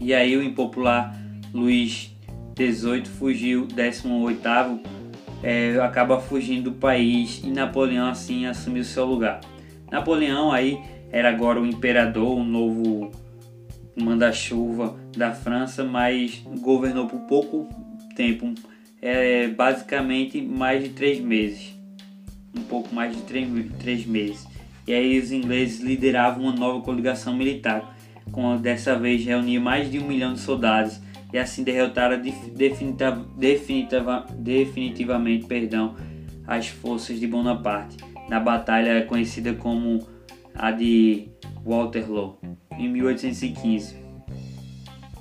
E 0.00 0.12
aí 0.12 0.36
o 0.36 0.42
impopular 0.42 1.16
Luís 1.54 2.14
XVIII 2.58 3.06
fugiu, 3.06 3.66
18 3.66 4.08
é, 5.42 5.78
acaba 5.80 6.20
fugindo 6.20 6.70
do 6.70 6.76
país 6.76 7.42
e 7.44 7.48
Napoleão 7.48 8.08
assim 8.08 8.46
assumiu 8.46 8.84
seu 8.84 9.04
lugar. 9.04 9.40
Napoleão 9.90 10.52
aí 10.52 10.80
era 11.10 11.28
agora 11.28 11.60
o 11.60 11.66
imperador, 11.66 12.38
o 12.38 12.44
novo 12.44 13.12
manda-chuva 13.96 14.96
da 15.16 15.32
França, 15.32 15.84
mas 15.84 16.42
governou 16.60 17.06
por 17.06 17.20
pouco 17.20 17.68
tempo, 18.14 18.52
é, 19.00 19.48
basicamente 19.48 20.42
mais 20.42 20.82
de 20.82 20.90
três 20.90 21.20
meses, 21.20 21.74
um 22.54 22.62
pouco 22.62 22.94
mais 22.94 23.16
de 23.16 23.22
três, 23.22 23.48
três 23.78 24.06
meses. 24.06 24.46
E 24.86 24.92
aí 24.92 25.18
os 25.18 25.32
ingleses 25.32 25.80
lideravam 25.80 26.44
uma 26.44 26.52
nova 26.52 26.80
coligação 26.80 27.34
militar. 27.34 27.94
com 28.32 28.56
dessa 28.56 28.98
vez 28.98 29.24
reunir 29.24 29.60
mais 29.60 29.90
de 29.90 30.00
um 30.00 30.06
milhão 30.06 30.34
de 30.34 30.40
soldados 30.40 31.00
e 31.32 31.38
assim 31.38 31.62
derrotaram 31.62 32.20
definitiva, 32.20 33.26
definitiva, 33.36 34.26
definitivamente 34.38 35.46
perdão, 35.46 35.94
as 36.46 36.68
forças 36.68 37.18
de 37.18 37.26
Bonaparte 37.26 37.96
na 38.28 38.40
batalha 38.40 39.04
conhecida 39.04 39.54
como 39.54 40.06
a 40.54 40.70
de 40.70 41.28
Waterloo 41.64 42.38
em 42.78 42.88
1815. 42.88 44.06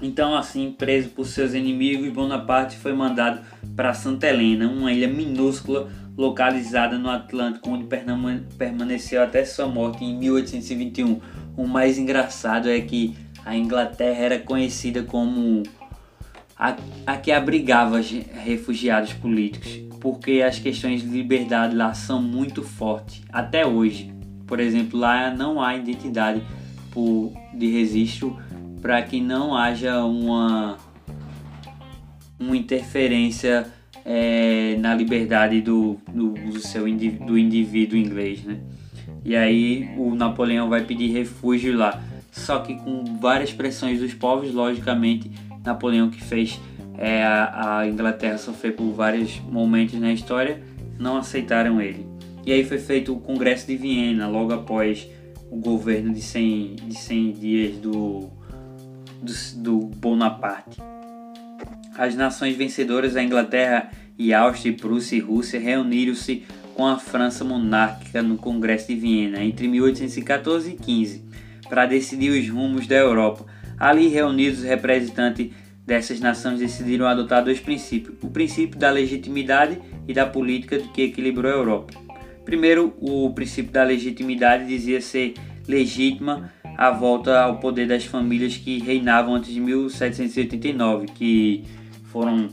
Então, 0.02 0.36
assim, 0.36 0.72
preso 0.78 1.10
por 1.10 1.26
seus 1.26 1.54
inimigos, 1.54 2.10
Bonaparte 2.10 2.76
foi 2.76 2.94
mandado 2.94 3.42
para 3.76 3.94
Santa 3.94 4.28
Helena, 4.28 4.68
uma 4.68 4.92
ilha 4.92 5.08
minúscula 5.08 5.90
localizada 6.18 6.98
no 6.98 7.10
Atlântico, 7.10 7.70
onde 7.70 7.86
permaneceu 8.58 9.24
até 9.24 9.44
sua 9.46 9.68
morte 9.68 10.04
em 10.04 10.18
1821. 10.18 11.20
O 11.58 11.68
mais 11.68 11.98
engraçado 11.98 12.70
é 12.70 12.80
que 12.82 13.16
a 13.46 13.56
Inglaterra 13.56 14.20
era 14.20 14.40
conhecida 14.40 15.04
como 15.04 15.64
a, 16.58 16.76
a 17.06 17.18
que 17.18 17.32
abrigava 17.32 18.00
refugiados 18.44 19.14
políticos, 19.14 19.82
porque 20.00 20.42
as 20.42 20.60
questões 20.60 21.02
de 21.02 21.08
liberdade 21.08 21.76
lá 21.76 21.94
são 21.94 22.22
muito 22.22 22.64
fortes 22.64 23.22
até 23.32 23.66
hoje. 23.66 24.14
Por 24.48 24.60
exemplo, 24.60 25.00
lá 25.00 25.34
não 25.34 25.62
há 25.62 25.76
identidade 25.76 26.42
por, 26.92 27.34
de 27.54 27.68
registro 27.68 28.38
para 28.82 29.02
que 29.02 29.20
não 29.20 29.56
haja 29.56 30.04
uma, 30.06 30.78
uma 32.40 32.56
interferência 32.56 33.68
é, 34.06 34.78
na 34.80 34.94
liberdade 34.94 35.60
do, 35.62 35.98
do, 36.08 36.34
do 36.34 36.60
seu 36.60 36.84
do 36.86 37.38
indivíduo 37.38 37.98
inglês, 37.98 38.44
né? 38.44 38.60
E 39.24 39.36
aí 39.36 39.90
o 39.98 40.14
Napoleão 40.14 40.70
vai 40.70 40.84
pedir 40.84 41.12
refúgio 41.12 41.76
lá, 41.76 42.00
só 42.32 42.60
que 42.60 42.76
com 42.76 43.18
várias 43.20 43.52
pressões 43.52 44.00
dos 44.00 44.14
povos, 44.14 44.54
logicamente 44.54 45.32
Napoleão 45.66 46.10
que 46.10 46.24
fez 46.24 46.60
é, 46.98 47.24
a, 47.24 47.80
a 47.80 47.88
Inglaterra 47.88 48.38
sofrer 48.38 48.76
por 48.76 48.92
vários 48.92 49.40
momentos 49.40 50.00
na 50.00 50.14
história, 50.14 50.62
não 51.00 51.18
aceitaram 51.18 51.82
ele. 51.82 52.08
E 52.46 52.52
aí 52.52 52.64
foi 52.64 52.78
feito 52.78 53.14
o 53.14 53.20
Congresso 53.20 53.68
de 53.68 53.76
Viena, 53.76 54.28
logo 54.28 54.54
após 54.54 55.08
o 55.50 55.58
governo 55.58 56.14
de 56.14 56.22
100, 56.22 56.76
de 56.76 56.96
100 56.96 57.32
dias 57.34 57.78
do, 57.78 58.30
do, 59.22 59.34
do 59.58 59.78
Bonaparte. 59.98 60.82
As 61.98 62.16
nações 62.16 62.56
vencedoras, 62.56 63.16
a 63.16 63.24
Inglaterra 63.24 63.90
e 64.18 64.34
Áustria, 64.34 64.74
Prússia 64.74 65.16
e 65.16 65.20
Rússia, 65.20 65.60
reuniram-se 65.60 66.44
com 66.76 66.86
a 66.86 67.00
França 67.00 67.44
monárquica 67.44 68.22
no 68.22 68.38
Congresso 68.38 68.88
de 68.88 68.96
Viena 68.96 69.42
entre 69.44 69.68
1814 69.68 70.72
e 70.72 70.76
15 70.76 71.24
para 71.70 71.86
decidir 71.86 72.30
os 72.30 72.50
rumos 72.50 72.86
da 72.86 72.96
Europa. 72.96 73.46
Ali 73.78 74.08
reunidos, 74.08 74.60
os 74.60 74.66
representantes 74.66 75.52
dessas 75.86 76.20
nações 76.20 76.60
decidiram 76.60 77.08
adotar 77.08 77.44
dois 77.44 77.60
princípios: 77.60 78.16
o 78.22 78.30
princípio 78.30 78.80
da 78.80 78.90
legitimidade 78.90 79.80
e 80.08 80.14
da 80.14 80.26
política 80.26 80.80
que 80.94 81.04
equilibrou 81.04 81.52
a 81.52 81.56
Europa. 81.56 81.94
Primeiro, 82.44 82.94
o 83.00 83.32
princípio 83.32 83.72
da 83.72 83.84
legitimidade 83.84 84.68
dizia 84.68 85.02
ser 85.02 85.34
legítima 85.68 86.54
a 86.78 86.92
volta 86.92 87.40
ao 87.40 87.60
poder 87.60 87.88
das 87.88 88.06
famílias 88.06 88.58
que 88.58 88.80
reinavam 88.80 89.36
antes 89.36 89.54
de 89.54 89.60
1789, 89.60 91.08
que 91.08 91.64
foram 92.12 92.50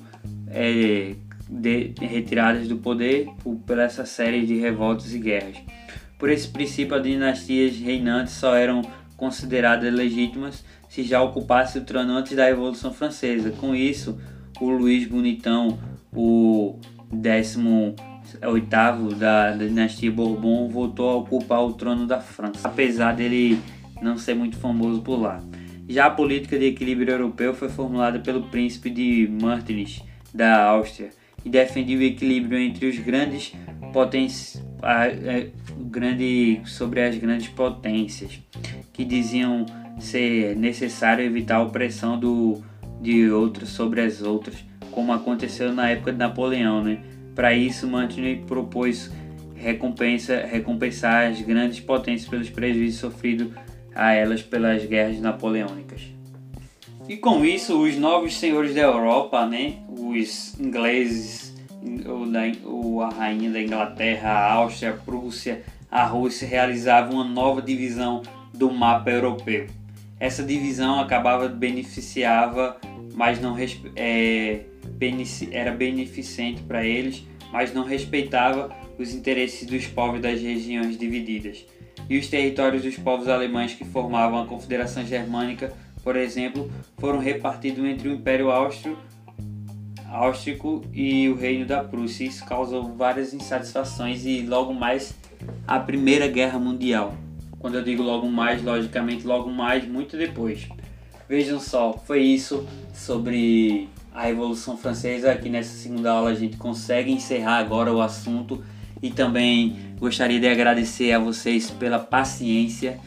é, 0.48 1.14
de, 1.48 1.92
retiradas 2.00 2.68
do 2.68 2.76
poder 2.76 3.28
por, 3.42 3.56
por 3.56 3.78
essa 3.78 4.06
série 4.06 4.46
de 4.46 4.56
revoltas 4.58 5.12
e 5.12 5.18
guerras. 5.18 5.56
Por 6.18 6.30
esse 6.30 6.48
princípio, 6.48 6.94
as 6.94 7.02
dinastias 7.02 7.76
reinantes 7.76 8.34
só 8.34 8.54
eram 8.54 8.82
consideradas 9.16 9.92
legítimas 9.92 10.64
se 10.92 11.02
já 11.02 11.22
ocupasse 11.22 11.78
o 11.78 11.84
trono 11.84 12.18
antes 12.18 12.36
da 12.36 12.44
Revolução 12.44 12.92
Francesa. 12.92 13.50
Com 13.52 13.74
isso, 13.74 14.20
o 14.60 14.68
Luís 14.68 15.06
Bonitão, 15.06 15.78
o 16.14 16.78
18 17.10 19.14
da, 19.14 19.52
dinastia 19.52 20.12
Bourbon, 20.12 20.68
voltou 20.68 21.08
a 21.08 21.14
ocupar 21.14 21.64
o 21.64 21.72
trono 21.72 22.06
da 22.06 22.20
França, 22.20 22.68
apesar 22.68 23.16
dele 23.16 23.58
não 24.02 24.18
ser 24.18 24.34
muito 24.34 24.58
famoso 24.58 25.00
por 25.00 25.18
lá. 25.18 25.42
Já 25.88 26.06
a 26.06 26.10
política 26.10 26.58
de 26.58 26.66
equilíbrio 26.66 27.14
europeu 27.14 27.54
foi 27.54 27.70
formulada 27.70 28.18
pelo 28.18 28.42
príncipe 28.50 28.90
de 28.90 29.26
Metternich 29.30 30.04
da 30.34 30.62
Áustria 30.62 31.08
e 31.42 31.48
defendia 31.48 31.96
o 31.96 32.02
equilíbrio 32.02 32.58
entre 32.58 32.84
os 32.84 32.98
grandes 32.98 33.54
potências 33.94 34.62
é, 34.82 35.48
grande 35.90 36.60
sobre 36.66 37.00
as 37.00 37.16
grandes 37.16 37.48
potências 37.48 38.38
que 38.92 39.06
diziam 39.06 39.64
ser 40.02 40.56
necessário 40.56 41.24
evitar 41.24 41.56
a 41.56 41.62
opressão 41.62 42.18
do, 42.18 42.62
de 43.00 43.30
outros 43.30 43.70
sobre 43.70 44.00
as 44.00 44.22
outras, 44.22 44.64
como 44.90 45.12
aconteceu 45.12 45.72
na 45.72 45.90
época 45.90 46.12
de 46.12 46.18
Napoleão. 46.18 46.82
Né? 46.82 46.98
Para 47.34 47.54
isso, 47.54 47.86
Mantini 47.86 48.36
propôs 48.36 49.10
recompensa, 49.54 50.44
recompensar 50.44 51.30
as 51.30 51.40
grandes 51.40 51.80
potências 51.80 52.28
pelos 52.28 52.50
prejuízos 52.50 53.00
sofridos 53.00 53.48
a 53.94 54.12
elas 54.12 54.42
pelas 54.42 54.84
guerras 54.84 55.20
napoleônicas. 55.20 56.02
E 57.08 57.16
com 57.16 57.44
isso, 57.44 57.80
os 57.80 57.96
novos 57.96 58.36
senhores 58.36 58.74
da 58.74 58.80
Europa, 58.80 59.44
né, 59.46 59.78
os 59.88 60.58
ingleses, 60.58 61.54
o, 62.64 63.00
a 63.00 63.08
rainha 63.10 63.50
da 63.50 63.60
Inglaterra, 63.60 64.30
a 64.30 64.52
Áustria, 64.52 64.90
a 64.90 64.96
Prússia, 64.96 65.62
a 65.90 66.04
Rússia, 66.04 66.46
realizavam 66.46 67.16
uma 67.16 67.24
nova 67.24 67.60
divisão 67.60 68.22
do 68.54 68.70
mapa 68.70 69.10
europeu. 69.10 69.66
Essa 70.22 70.44
divisão 70.44 71.00
acabava 71.00 71.48
beneficiava, 71.48 72.76
mas 73.12 73.40
não 73.40 73.56
é, 73.96 74.60
era 75.50 75.72
beneficente 75.72 76.62
para 76.62 76.86
eles, 76.86 77.26
mas 77.50 77.74
não 77.74 77.82
respeitava 77.82 78.70
os 78.96 79.12
interesses 79.12 79.66
dos 79.66 79.84
povos 79.88 80.20
das 80.20 80.40
regiões 80.40 80.96
divididas. 80.96 81.66
E 82.08 82.16
os 82.16 82.28
territórios 82.28 82.84
dos 82.84 82.96
povos 82.96 83.26
alemães 83.26 83.74
que 83.74 83.84
formavam 83.84 84.40
a 84.40 84.46
Confederação 84.46 85.04
Germânica, 85.04 85.72
por 86.04 86.14
exemplo, 86.14 86.70
foram 86.98 87.18
repartidos 87.18 87.84
entre 87.84 88.08
o 88.08 88.12
Império 88.12 88.48
Áustrio, 88.48 88.96
Áustrico 90.08 90.84
e 90.94 91.28
o 91.30 91.34
Reino 91.34 91.66
da 91.66 91.82
Prússia. 91.82 92.26
Isso 92.26 92.44
causou 92.44 92.94
várias 92.94 93.34
insatisfações 93.34 94.24
e 94.24 94.42
logo 94.42 94.72
mais 94.72 95.16
a 95.66 95.80
Primeira 95.80 96.28
Guerra 96.28 96.60
Mundial. 96.60 97.12
Quando 97.62 97.76
eu 97.76 97.82
digo 97.84 98.02
logo 98.02 98.28
mais, 98.28 98.60
logicamente 98.60 99.24
logo 99.24 99.48
mais, 99.48 99.86
muito 99.86 100.16
depois. 100.16 100.68
Vejam 101.28 101.60
só, 101.60 101.92
foi 101.92 102.20
isso 102.20 102.66
sobre 102.92 103.88
a 104.12 104.22
Revolução 104.22 104.76
Francesa. 104.76 105.30
Aqui 105.30 105.48
nessa 105.48 105.74
segunda 105.76 106.10
aula 106.10 106.30
a 106.30 106.34
gente 106.34 106.56
consegue 106.56 107.12
encerrar 107.12 107.58
agora 107.58 107.92
o 107.92 108.02
assunto 108.02 108.64
e 109.00 109.10
também 109.10 109.76
gostaria 109.96 110.40
de 110.40 110.48
agradecer 110.48 111.12
a 111.12 111.20
vocês 111.20 111.70
pela 111.70 112.00
paciência 112.00 112.98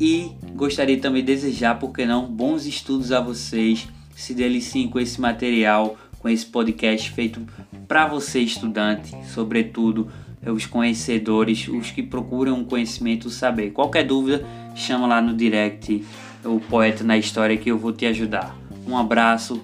e 0.00 0.32
gostaria 0.54 1.00
também 1.00 1.22
de 1.22 1.32
desejar, 1.32 1.78
por 1.78 1.92
que 1.92 2.04
não, 2.04 2.26
bons 2.26 2.66
estudos 2.66 3.12
a 3.12 3.20
vocês. 3.20 3.86
Se 4.16 4.34
deliciem 4.34 4.88
com 4.88 4.98
esse 4.98 5.20
material, 5.20 5.96
com 6.18 6.28
esse 6.28 6.44
podcast 6.44 7.12
feito 7.12 7.40
para 7.86 8.08
você, 8.08 8.40
estudante, 8.40 9.16
sobretudo 9.32 10.10
os 10.52 10.66
conhecedores, 10.66 11.68
os 11.68 11.90
que 11.90 12.02
procuram 12.02 12.64
conhecimento, 12.64 13.30
saber. 13.30 13.70
Qualquer 13.70 14.04
dúvida, 14.04 14.46
chama 14.74 15.06
lá 15.06 15.20
no 15.20 15.34
direct 15.34 16.04
o 16.44 16.60
Poeta 16.60 17.04
na 17.04 17.18
História 17.18 17.56
que 17.56 17.70
eu 17.70 17.78
vou 17.78 17.92
te 17.92 18.06
ajudar. 18.06 18.56
Um 18.86 18.96
abraço, 18.96 19.62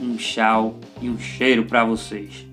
um 0.00 0.16
tchau 0.16 0.78
e 1.00 1.08
um 1.08 1.18
cheiro 1.18 1.64
para 1.64 1.84
vocês. 1.84 2.46